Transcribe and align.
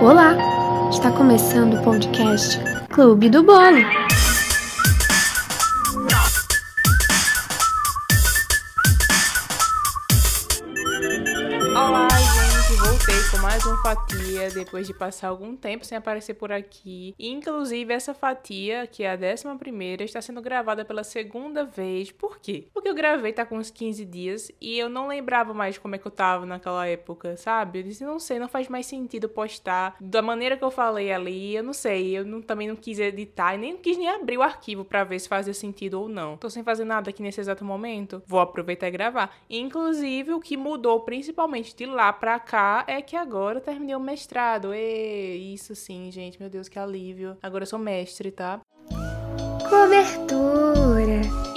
Olá! 0.00 0.34
Está 0.90 1.12
começando 1.12 1.74
o 1.74 1.82
podcast 1.82 2.58
Clube 2.88 3.28
do 3.28 3.42
Bolo. 3.42 3.84
Fatia 13.90 14.48
depois 14.50 14.86
de 14.86 14.94
passar 14.94 15.28
algum 15.28 15.56
tempo 15.56 15.84
sem 15.84 15.98
aparecer 15.98 16.34
por 16.34 16.52
aqui. 16.52 17.12
Inclusive, 17.18 17.92
essa 17.92 18.14
fatia, 18.14 18.86
que 18.86 19.02
é 19.02 19.10
a 19.10 19.16
décima 19.16 19.58
primeira, 19.58 20.04
está 20.04 20.22
sendo 20.22 20.40
gravada 20.40 20.84
pela 20.84 21.02
segunda 21.02 21.64
vez. 21.64 22.12
Por 22.12 22.38
quê? 22.38 22.68
Porque 22.72 22.88
eu 22.88 22.94
gravei 22.94 23.32
tá 23.32 23.44
com 23.44 23.58
uns 23.58 23.68
15 23.68 24.04
dias 24.04 24.52
e 24.60 24.78
eu 24.78 24.88
não 24.88 25.08
lembrava 25.08 25.52
mais 25.52 25.76
como 25.76 25.96
é 25.96 25.98
que 25.98 26.06
eu 26.06 26.10
tava 26.12 26.46
naquela 26.46 26.86
época, 26.86 27.36
sabe? 27.36 27.80
Eu 27.80 27.82
disse, 27.82 28.04
não 28.04 28.20
sei, 28.20 28.38
não 28.38 28.46
faz 28.48 28.68
mais 28.68 28.86
sentido 28.86 29.28
postar 29.28 29.96
da 30.00 30.22
maneira 30.22 30.56
que 30.56 30.62
eu 30.62 30.70
falei 30.70 31.10
ali, 31.10 31.56
eu 31.56 31.62
não 31.64 31.72
sei, 31.72 32.16
eu 32.16 32.24
não, 32.24 32.40
também 32.40 32.68
não 32.68 32.76
quis 32.76 33.00
editar 33.00 33.56
e 33.56 33.58
nem 33.58 33.76
quis 33.76 33.98
nem 33.98 34.08
abrir 34.08 34.38
o 34.38 34.42
arquivo 34.42 34.84
para 34.84 35.02
ver 35.02 35.18
se 35.18 35.28
fazia 35.28 35.52
sentido 35.52 36.00
ou 36.00 36.08
não. 36.08 36.36
Tô 36.36 36.48
sem 36.48 36.62
fazer 36.62 36.84
nada 36.84 37.10
aqui 37.10 37.24
nesse 37.24 37.40
exato 37.40 37.64
momento, 37.64 38.22
vou 38.24 38.38
aproveitar 38.38 38.86
e 38.86 38.92
gravar. 38.92 39.36
Inclusive, 39.50 40.32
o 40.32 40.40
que 40.40 40.56
mudou 40.56 41.00
principalmente 41.00 41.74
de 41.74 41.86
lá 41.86 42.12
pra 42.12 42.38
cá 42.38 42.84
é 42.86 43.02
que 43.02 43.16
agora 43.16 43.58
eu 43.58 43.62
terminei 43.80 43.96
o 43.96 44.00
mestrado. 44.00 44.74
E 44.74 45.54
isso 45.54 45.74
sim, 45.74 46.10
gente, 46.12 46.38
meu 46.38 46.50
Deus, 46.50 46.68
que 46.68 46.78
alívio. 46.78 47.36
Agora 47.42 47.62
eu 47.62 47.66
sou 47.66 47.78
mestre, 47.78 48.30
tá? 48.30 48.60
Cobertura. 49.68 50.99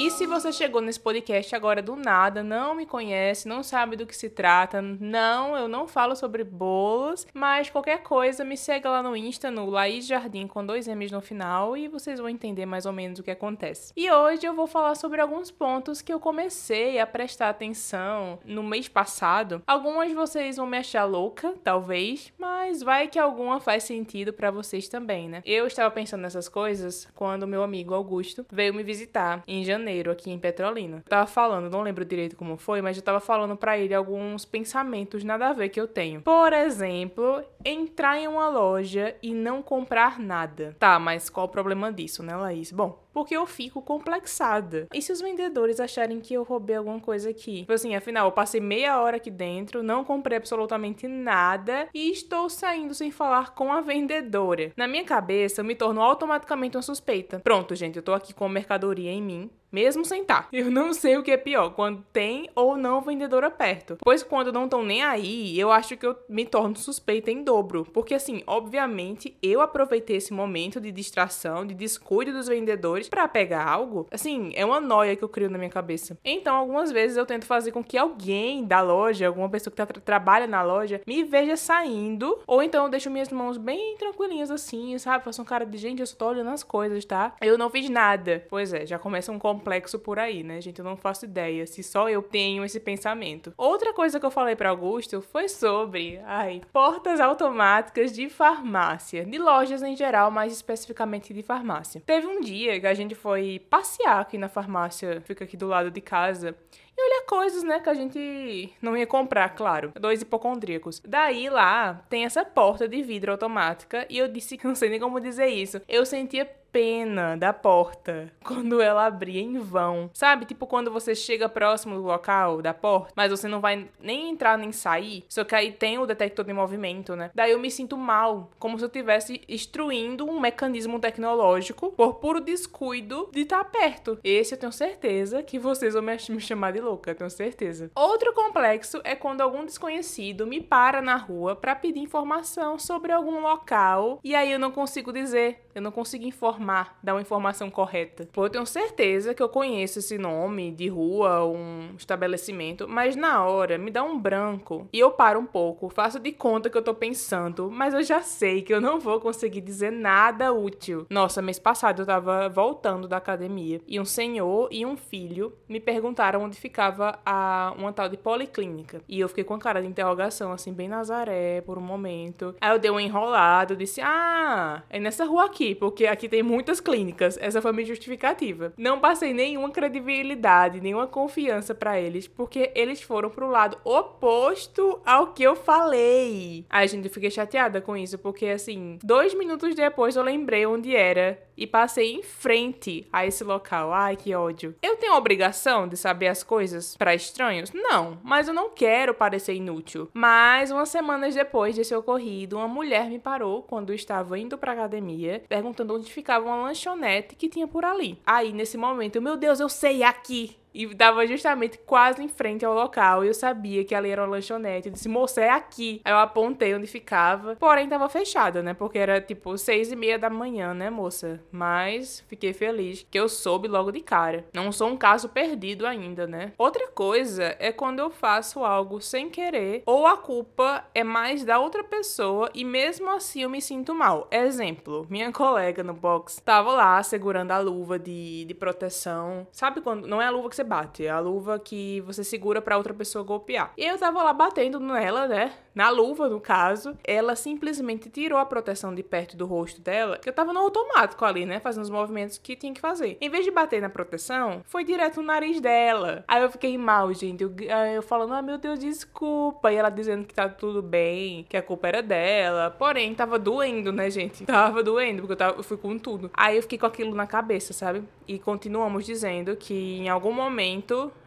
E 0.04 0.12
se 0.12 0.28
você 0.28 0.52
chegou 0.52 0.82
nesse 0.82 1.00
podcast 1.00 1.56
agora 1.56 1.82
do 1.82 1.96
nada, 1.96 2.44
não 2.44 2.76
me 2.76 2.86
conhece, 2.86 3.48
não 3.48 3.64
sabe 3.64 3.96
do 3.96 4.06
que 4.06 4.14
se 4.14 4.30
trata, 4.30 4.82
não, 4.82 5.56
eu 5.56 5.66
não 5.66 5.88
falo 5.88 6.14
sobre 6.14 6.44
bolos, 6.44 7.26
mas 7.34 7.70
qualquer 7.70 8.04
coisa 8.04 8.44
me 8.44 8.58
segue 8.58 8.86
lá 8.86 9.02
no 9.02 9.16
Insta, 9.16 9.50
no 9.50 9.70
Laís 9.70 10.06
Jardim 10.06 10.46
com 10.46 10.66
dois 10.66 10.90
M's 10.90 11.10
no 11.10 11.22
final 11.22 11.78
e 11.78 11.88
vocês 11.88 12.20
vão 12.20 12.28
entender 12.28 12.66
mais 12.66 12.86
ou 12.86 12.92
menos 12.92 13.20
o 13.20 13.24
que 13.24 13.32
acontece. 13.32 13.94
E 13.96 14.12
hoje 14.12 14.46
eu 14.46 14.54
vou 14.54 14.68
falar 14.68 14.96
sobre 14.96 15.22
alguns 15.22 15.50
pontos 15.50 16.02
que 16.02 16.12
eu 16.12 16.20
comecei 16.20 17.00
a 17.00 17.08
prestar 17.08 17.48
atenção 17.48 18.40
no 18.44 18.62
mês 18.62 18.90
passado. 18.90 19.64
Algumas 19.66 20.12
vocês 20.12 20.58
vão 20.58 20.68
me 20.68 20.80
achar 20.80 21.06
louca, 21.06 21.54
talvez, 21.64 22.34
mas 22.38 22.84
vai 22.84 23.08
que 23.08 23.18
alguma 23.18 23.62
faz 23.62 23.86
sentido 23.86 24.34
para 24.34 24.52
vocês 24.52 24.90
também, 24.90 25.30
né? 25.30 25.42
Eu 25.46 25.66
estava 25.66 25.90
pensando 25.90 26.24
nessas 26.24 26.50
coisas 26.50 27.08
quando 27.16 27.48
meu 27.48 27.64
amigo 27.64 27.94
Augusto 27.94 28.46
veio 28.52 28.74
me 28.74 28.84
visitar 28.84 29.42
em 29.48 29.64
janeiro 29.64 29.93
aqui 30.12 30.32
em 30.32 30.40
Petrolina. 30.40 30.98
Eu 30.98 31.10
tava 31.10 31.28
falando, 31.28 31.70
não 31.70 31.82
lembro 31.82 32.06
direito 32.06 32.36
como 32.36 32.58
foi, 32.58 32.82
mas 32.82 32.98
eu 32.98 33.04
tava 33.04 33.20
falando 33.20 33.56
para 33.56 33.78
ele 33.78 33.94
alguns 33.94 34.46
pensamentos 34.46 35.24
nada 35.24 35.50
a 35.50 35.54
ver 35.54 35.70
que 35.70 35.80
eu 35.80 35.88
tenho. 35.88 36.22
Por 36.22 36.54
exemplo, 36.54 37.44
entrar 37.64 38.18
em 38.20 38.28
uma 38.28 38.50
loja 38.50 39.16
e 39.22 39.34
não 39.34 39.62
comprar 39.62 40.20
nada. 40.20 40.76
Tá, 40.80 41.00
mas 41.00 41.30
qual 41.30 41.46
o 41.46 41.50
problema 41.50 41.92
disso, 41.92 42.24
né, 42.24 42.36
Laís? 42.36 42.72
Bom, 42.72 43.04
porque 43.14 43.38
eu 43.38 43.46
fico 43.46 43.82
complexada. 43.82 44.88
E 44.94 45.02
se 45.02 45.12
os 45.12 45.22
vendedores 45.22 45.80
acharem 45.80 46.20
que 46.20 46.34
eu 46.34 46.44
roubei 46.44 46.76
alguma 46.76 47.00
coisa 47.00 47.30
aqui? 47.30 47.60
Tipo 47.60 47.74
assim, 47.74 47.96
afinal, 47.96 48.28
eu 48.28 48.32
passei 48.32 48.60
meia 48.60 49.00
hora 49.00 49.18
aqui 49.18 49.30
dentro, 49.30 49.84
não 49.84 50.04
comprei 50.04 50.38
absolutamente 50.38 51.08
nada 51.08 51.88
e 51.94 52.10
estou 52.10 52.50
saindo 52.50 52.94
sem 52.94 53.12
falar 53.12 53.54
com 53.54 53.72
a 53.72 53.82
vendedora. 53.82 54.72
Na 54.76 54.88
minha 54.88 55.04
cabeça, 55.04 55.62
eu 55.62 55.66
me 55.66 55.76
torno 55.76 56.02
automaticamente 56.02 56.76
uma 56.76 56.84
suspeita. 56.84 57.40
Pronto, 57.40 57.76
gente, 57.76 57.98
eu 57.98 58.04
tô 58.04 58.14
aqui 58.14 58.34
com 58.34 58.48
mercadoria 58.50 59.12
em 59.12 59.22
mim, 59.22 59.50
mesmo 59.74 60.06
sem 60.06 60.22
estar. 60.22 60.48
Eu 60.54 60.70
não 60.70 60.94
sei 60.94 61.18
o 61.18 61.24
que 61.24 61.32
é 61.32 61.38
pior, 61.38 61.72
quando 61.72 62.06
tem 62.14 62.48
ou 62.56 62.78
não 62.78 63.02
vendedora 63.02 63.50
perto. 63.50 63.98
Pois 64.00 64.22
quando 64.22 64.54
não 64.54 64.66
estão 64.66 64.84
nem 64.84 65.02
aí, 65.04 65.60
eu 65.60 65.72
acho 65.72 65.98
que 65.98 66.06
eu 66.06 66.16
me 66.30 66.46
torno 66.46 66.76
suspeita 66.76 67.32
em 67.32 67.44
dobro. 67.44 67.86
Porque 67.92 68.14
assim, 68.14 68.44
obviamente, 68.46 69.36
eu 69.42 69.60
aproveitei 69.62 70.18
esse 70.18 70.32
momento 70.32 70.80
de 70.80 70.92
distração, 70.92 71.66
de 71.66 71.74
descuido 71.74 72.32
dos 72.32 72.48
vendedores 72.48 73.10
para 73.10 73.28
pegar 73.28 73.68
algo. 73.68 74.08
Assim, 74.12 74.52
é 74.56 74.64
uma 74.64 74.80
noia 74.80 75.16
que 75.16 75.24
eu 75.24 75.30
crio 75.30 75.50
na 75.50 75.58
minha 75.58 75.70
cabeça. 75.70 76.18
Então, 76.24 76.56
algumas 76.56 76.92
vezes 76.92 77.18
eu 77.18 77.26
tento 77.26 77.46
fazer 77.46 77.72
com 77.72 77.84
que 77.84 77.98
alguém 77.98 78.64
da 78.64 78.82
loja, 78.82 79.28
alguma 79.28 79.50
pessoa 79.50 79.72
que 79.72 79.78
tá, 79.78 79.86
trabalha 79.86 80.46
na 80.46 80.62
loja, 80.62 81.02
me 81.08 81.24
veja 81.24 81.58
saindo. 81.58 82.40
Ou 82.46 82.62
então 82.62 82.86
eu 82.86 82.90
deixo 82.90 83.10
minhas 83.10 83.30
mãos 83.30 83.58
bem 83.58 83.96
tranquilinhas 83.98 84.52
assim, 84.52 84.98
sabe? 85.00 85.24
Faço 85.24 85.42
um 85.42 85.46
cara 85.46 85.66
de 85.66 85.78
gente, 85.78 86.00
eu 86.00 86.08
só 86.08 86.16
tô 86.16 86.28
olhando 86.28 86.52
as 86.52 86.64
coisas, 86.64 87.04
tá? 87.06 87.36
Eu 87.42 87.58
não 87.58 87.70
fiz 87.70 87.90
nada. 87.90 88.46
Pois 88.50 88.74
é, 88.74 88.86
já 88.86 89.00
começa 89.00 89.32
um 89.32 89.40
complexo 89.64 89.98
por 89.98 90.20
aí, 90.20 90.44
né, 90.44 90.60
gente? 90.60 90.80
Eu 90.80 90.86
não 90.86 90.98
faço 90.98 91.24
ideia 91.24 91.66
se 91.66 91.82
só 91.82 92.10
eu 92.10 92.22
tenho 92.22 92.66
esse 92.66 92.82
pensamento. 92.82 93.54
Outra 93.58 93.94
coisa 93.94 94.20
que 94.20 94.26
eu 94.26 94.32
falei 94.32 94.58
para 94.58 94.70
Augusto 94.70 95.22
foi 95.22 95.48
sobre, 95.48 96.20
ai, 96.26 96.62
portas 96.74 97.22
automáticas 97.22 98.12
de 98.12 98.30
farmácia, 98.30 99.24
de 99.24 99.38
lojas 99.38 99.82
em 99.82 99.96
geral, 99.96 100.30
mais 100.30 100.52
especificamente 100.52 101.34
de 101.34 101.42
farmácia. 101.42 102.04
Teve 102.06 102.28
um 102.28 102.42
dia 102.42 102.78
que 102.78 102.88
a 102.88 102.94
gente 102.94 103.16
foi 103.16 103.62
passear 103.70 104.20
aqui 104.20 104.38
na 104.38 104.50
farmácia, 104.50 105.22
fica 105.22 105.46
aqui 105.46 105.56
do 105.56 105.68
lado 105.68 105.90
de 105.90 106.02
casa, 106.02 106.54
e 106.98 107.06
olhar 107.06 107.26
coisas, 107.26 107.64
né, 107.64 107.80
que 107.80 107.90
a 107.90 107.94
gente 107.94 108.74
não 108.82 108.96
ia 108.96 109.08
comprar, 109.08 109.50
claro. 109.50 109.92
Dois 110.00 110.22
hipocondríacos. 110.22 111.02
Daí 111.06 111.50
lá 111.50 112.02
tem 112.10 112.26
essa 112.26 112.46
porta 112.46 112.88
de 112.88 113.02
vidro 113.02 113.32
automática 113.32 114.06
e 114.10 114.18
eu 114.18 114.28
disse 114.28 114.58
que 114.58 114.68
não 114.68 114.76
sei 114.76 114.90
nem 114.90 115.00
como 115.00 115.20
dizer 115.20 115.48
isso. 115.48 115.82
Eu 115.88 116.06
sentia 116.06 116.46
pena 116.74 117.38
da 117.38 117.54
porta 117.54 118.34
quando 118.44 118.82
ela 118.82 119.06
abria 119.06 119.40
em 119.40 119.60
vão. 119.60 120.10
Sabe? 120.12 120.46
Tipo 120.46 120.66
quando 120.66 120.92
você 120.92 121.14
chega 121.14 121.48
próximo 121.48 121.96
do 121.96 122.02
local 122.02 122.62
da 122.62 122.74
porta, 122.74 123.14
mas 123.16 123.30
você 123.30 123.48
não 123.48 123.62
vai 123.62 123.88
nem 124.02 124.32
entrar 124.32 124.58
nem 124.58 124.72
sair. 124.72 125.24
Só 125.30 125.44
que 125.44 125.54
aí 125.54 125.72
tem 125.72 126.00
o 126.00 126.08
detector 126.08 126.44
de 126.44 126.52
movimento, 126.52 127.16
né? 127.16 127.30
Daí 127.36 127.52
eu 127.52 127.60
me 127.60 127.70
sinto 127.70 127.96
mal, 127.96 128.50
como 128.58 128.78
se 128.80 128.84
eu 128.84 128.88
estivesse 128.88 129.42
instruindo 129.48 130.26
um 130.26 130.40
mecanismo 130.40 131.00
tecnológico 131.00 131.92
por 131.92 132.16
puro 132.16 132.42
descuido 132.42 133.30
de 133.32 133.42
estar 133.42 133.64
perto. 133.66 134.18
Esse 134.24 134.56
eu 134.56 134.58
tenho 134.58 134.72
certeza 134.72 135.44
que 135.44 135.60
vocês 135.60 135.94
vão 135.94 136.02
me 136.02 136.40
chamar 136.40 136.72
de 136.72 136.80
louca, 136.84 137.16
tenho 137.16 137.30
certeza. 137.30 137.90
Outro 137.96 138.34
complexo 138.34 139.02
é 139.04 139.16
quando 139.16 139.42
algum 139.42 139.66
desconhecido 139.66 140.46
me 140.46 140.62
para 140.62 141.02
na 141.02 141.16
rua 141.16 141.56
para 141.56 141.76
pedir 141.76 142.02
informação 142.02 142.78
sobre 142.78 143.12
algum 143.12 143.40
local 143.40 144.20
e 144.24 144.36
aí 144.36 144.52
eu 144.52 144.60
não 144.60 144.72
consigo 144.72 145.12
dizer, 145.12 145.66
eu 145.74 145.82
não 145.82 145.92
consigo 145.92 146.26
informar 146.26 147.00
dar 147.02 147.14
uma 147.14 147.22
informação 147.22 147.70
correta. 147.70 148.28
Pô, 148.32 148.46
eu 148.46 148.50
tenho 148.50 148.66
certeza 148.66 149.34
que 149.34 149.42
eu 149.42 149.50
conheço 149.50 150.00
esse 150.00 150.18
nome 150.18 150.72
de 150.72 150.88
rua, 150.88 151.46
um 151.46 151.96
estabelecimento, 151.98 152.88
mas 152.88 153.16
na 153.16 153.44
hora 153.46 153.78
me 153.78 153.90
dá 153.90 154.04
um 154.04 154.20
branco 154.20 154.88
e 154.92 155.00
eu 155.00 155.12
paro 155.12 155.40
um 155.40 155.46
pouco, 155.46 155.90
faço 155.90 156.20
de 156.20 156.32
conta 156.32 156.70
que 156.70 156.78
eu 156.78 156.84
tô 156.84 156.94
pensando, 156.94 157.72
mas 157.72 157.94
eu 157.94 158.04
já 158.04 158.22
sei 158.22 158.62
que 158.62 158.74
eu 158.74 158.82
não 158.82 159.00
vou 159.00 159.20
conseguir 159.20 159.62
dizer 159.62 159.92
nada 159.92 160.52
útil. 160.52 161.08
Nossa, 161.10 161.42
mês 161.42 161.60
passado 161.60 162.02
eu 162.02 162.06
tava 162.06 162.50
voltando 162.50 163.08
da 163.08 163.18
academia 163.18 163.82
e 163.88 164.00
um 164.00 164.06
senhor 164.06 164.68
e 164.72 164.86
um 164.86 164.98
filho 164.98 165.54
me 165.68 165.80
perguntaram 165.80 166.44
onde 166.44 166.58
ficava 166.58 166.73
a 166.82 167.74
uma 167.78 167.94
tal 167.94 168.10
de 168.10 168.18
policlínica. 168.18 169.02
E 169.08 169.20
eu 169.20 169.30
fiquei 169.30 169.44
com 169.44 169.54
a 169.54 169.60
cara 169.60 169.82
de 169.82 169.88
interrogação, 169.88 170.52
assim, 170.52 170.74
bem 170.74 170.88
Nazaré, 170.88 171.62
por 171.62 171.78
um 171.78 171.82
momento. 171.82 172.56
Aí 172.60 172.72
eu 172.72 172.80
dei 172.80 172.92
um 172.92 173.00
enrolado, 173.00 173.76
disse: 173.76 174.02
Ah, 174.02 174.84
é 174.90 175.00
nessa 175.00 175.26
rua 175.26 175.46
aqui, 175.46 175.76
porque 175.76 176.06
aqui 176.06 176.28
tem 176.28 176.44
muitas 176.44 176.80
clínicas. 176.80 177.38
Essa 177.40 177.62
foi 177.62 177.72
a 177.72 177.74
minha 177.74 177.86
justificativa. 177.86 178.74
Não 178.78 179.00
passei 179.00 179.34
nenhuma 179.34 179.70
credibilidade, 179.70 180.82
nenhuma 180.82 181.08
confiança 181.08 181.76
para 181.76 182.00
eles, 182.00 182.28
porque 182.28 182.72
eles 182.76 183.02
foram 183.02 183.30
pro 183.30 183.50
lado 183.50 183.78
oposto 183.84 185.02
ao 185.06 185.28
que 185.34 185.44
eu 185.44 185.56
falei. 185.56 186.66
Aí, 186.70 186.88
gente, 186.88 187.08
eu 187.08 187.14
fiquei 187.14 187.30
chateada 187.30 187.82
com 187.82 187.96
isso, 187.96 188.18
porque 188.18 188.48
assim, 188.48 188.98
dois 189.04 189.34
minutos 189.34 189.76
depois 189.76 190.16
eu 190.16 190.24
lembrei 190.24 190.66
onde 190.66 190.96
era 190.96 191.42
e 191.56 191.68
passei 191.68 192.14
em 192.14 192.24
frente 192.24 193.08
a 193.12 193.26
esse 193.26 193.44
local. 193.44 193.94
Ai, 193.94 194.16
que 194.16 194.34
ódio. 194.34 194.76
Eu 194.82 194.98
tenho 194.98 195.14
a 195.14 195.18
obrigação 195.18 195.88
de 195.88 195.96
saber 195.96 196.28
as 196.28 196.44
coisas 196.44 196.63
para 196.98 197.16
estranhos? 197.16 197.72
Não, 197.74 198.20
mas 198.24 198.48
eu 198.48 198.54
não 198.54 198.70
quero 198.70 199.14
parecer 199.14 199.56
inútil. 199.56 200.10
Mas 200.14 200.72
umas 200.72 200.90
semanas 200.90 201.36
depois 201.36 201.76
desse 201.76 201.96
ocorrido, 201.96 202.58
uma 202.58 202.68
mulher 202.68 203.10
me 203.10 203.20
parou 203.20 203.64
quando 203.64 203.90
eu 203.90 203.96
estava 203.96 204.38
indo 204.38 204.58
pra 204.58 204.74
academia, 204.74 205.44
perguntando 205.50 205.96
onde 205.96 206.12
ficava 206.12 206.46
uma 206.46 206.64
lanchonete 206.68 207.36
que 207.36 207.50
tinha 207.50 207.68
por 207.68 207.84
ali. 207.84 208.20
Aí, 208.26 208.54
nesse 208.54 208.78
momento, 208.78 209.22
meu 209.22 209.36
Deus, 209.36 209.60
eu 209.60 209.70
sei 209.70 210.04
aqui. 210.04 210.56
E 210.74 210.88
dava 210.94 211.26
justamente 211.28 211.78
quase 211.78 212.24
em 212.24 212.28
frente 212.28 212.66
ao 212.66 212.74
local. 212.74 213.24
E 213.24 213.28
eu 213.28 213.34
sabia 213.34 213.84
que 213.84 213.94
ali 213.94 214.10
era 214.10 214.22
uma 214.22 214.30
lanchonete. 214.30 214.88
Eu 214.88 214.94
disse, 214.94 215.10
moça, 215.10 215.42
é 215.42 215.50
aqui. 215.50 216.02
Aí 216.04 216.12
eu 216.12 216.18
apontei 216.18 216.74
onde 216.74 216.88
ficava. 216.88 217.56
Porém, 217.56 217.88
tava 217.88 218.10
fechada, 218.10 218.62
né? 218.62 218.74
Porque 218.74 218.98
era 218.98 219.22
tipo 219.22 219.58
seis 219.58 219.92
e 219.92 219.96
meia 219.96 220.18
da 220.18 220.30
manhã, 220.30 220.74
né, 220.74 220.90
moça? 220.90 221.40
Mas 221.52 222.24
fiquei 222.28 222.54
feliz 222.54 223.06
que 223.10 223.20
eu 223.20 223.30
soube 223.30 223.68
logo 223.68 223.92
de 223.92 224.02
cara. 224.02 224.46
Não 224.54 224.72
sou 224.72 224.90
um 224.90 224.98
caso 224.98 225.30
perdido 225.30 225.86
ainda, 225.86 226.26
né? 226.28 226.54
Outra 226.58 226.88
coisa 226.88 227.56
é 227.60 227.72
quando 227.72 228.00
eu 228.00 228.10
faço 228.10 228.64
algo 228.64 229.02
sem 229.02 229.30
querer 229.30 229.84
ou 229.86 230.08
a 230.08 230.18
culpa 230.18 230.86
é 230.94 231.04
mais 231.04 231.44
da 231.44 231.60
outra 231.60 231.84
pessoa 231.84 232.50
e 232.54 232.64
mesmo 232.64 233.10
assim 233.10 233.44
eu 233.44 233.50
me 233.50 233.62
sinto 233.62 233.94
mal. 233.94 234.28
Exemplo, 234.32 235.06
minha 235.10 235.32
colega 235.34 235.84
no 235.84 235.94
box 235.94 236.42
tava 236.42 236.72
lá 236.72 237.02
segurando 237.04 237.52
a 237.52 237.60
luva 237.60 238.00
de, 238.00 238.46
de 238.46 238.54
proteção. 238.54 239.48
Sabe 239.52 239.82
quando. 239.82 240.08
Não 240.08 240.22
é 240.22 240.26
a 240.26 240.30
luva 240.30 240.50
que 240.50 240.56
você 240.56 240.63
você 240.64 240.66
bate, 240.66 241.06
é 241.06 241.10
a 241.10 241.20
luva 241.20 241.60
que 241.60 242.02
você 242.02 242.24
segura 242.24 242.62
para 242.62 242.78
outra 242.78 242.94
pessoa 242.94 243.24
golpear. 243.24 243.74
E 243.78 243.86
eu 243.86 243.98
tava 243.98 244.24
lá 244.24 244.34
batendo 244.34 244.80
nela, 244.80 245.28
né? 245.28 245.52
Na 245.76 245.90
luva, 245.90 246.30
no 246.30 246.40
caso. 246.40 246.96
Ela 247.04 247.36
simplesmente 247.36 248.10
tirou 248.10 248.40
a 248.40 248.46
proteção 248.46 248.94
de 248.96 249.04
perto 249.04 249.36
do 249.36 249.46
rosto 249.46 249.82
dela, 249.82 250.18
que 250.18 250.30
eu 250.30 250.34
tava 250.34 250.54
no 250.54 250.60
automático 250.60 251.26
ali, 251.26 251.46
né? 251.46 251.60
Fazendo 251.60 251.84
os 251.84 251.90
movimentos 251.90 252.38
que 252.38 252.56
tinha 252.56 252.74
que 252.74 252.80
fazer. 252.80 253.18
Em 253.20 253.30
vez 253.30 253.44
de 253.44 253.52
bater 253.52 253.82
na 253.82 253.90
proteção, 253.90 254.62
foi 254.66 254.84
direto 254.84 255.18
no 255.18 255.28
nariz 255.28 255.60
dela. 255.60 256.24
Aí 256.28 256.42
eu 256.42 256.52
fiquei 256.52 256.78
mal, 256.78 257.12
gente. 257.14 257.44
Eu, 257.44 257.54
eu 257.94 258.02
falando, 258.02 258.34
ah, 258.34 258.42
meu 258.42 258.58
Deus, 258.58 258.80
desculpa. 258.80 259.72
E 259.72 259.76
ela 259.76 259.90
dizendo 259.90 260.26
que 260.26 260.34
tá 260.34 260.48
tudo 260.48 260.82
bem, 260.82 261.46
que 261.50 261.58
a 261.58 261.62
culpa 261.62 261.88
era 261.88 262.02
dela. 262.02 262.70
Porém, 262.72 263.14
tava 263.14 263.38
doendo, 263.38 263.92
né, 263.92 264.10
gente? 264.10 264.46
Tava 264.54 264.84
doendo, 264.84 265.22
porque 265.22 265.34
eu, 265.34 265.38
tava, 265.38 265.58
eu 265.58 265.64
fui 265.64 265.78
com 265.78 265.98
tudo. 265.98 266.30
Aí 266.34 266.56
eu 266.56 266.62
fiquei 266.62 266.78
com 266.78 266.86
aquilo 266.86 267.16
na 267.16 267.26
cabeça, 267.26 267.74
sabe? 267.74 268.04
E 268.28 268.38
continuamos 268.38 269.06
dizendo 269.06 269.56
que 269.56 269.74
em 269.74 270.10
algum 270.10 270.32
momento 270.32 270.53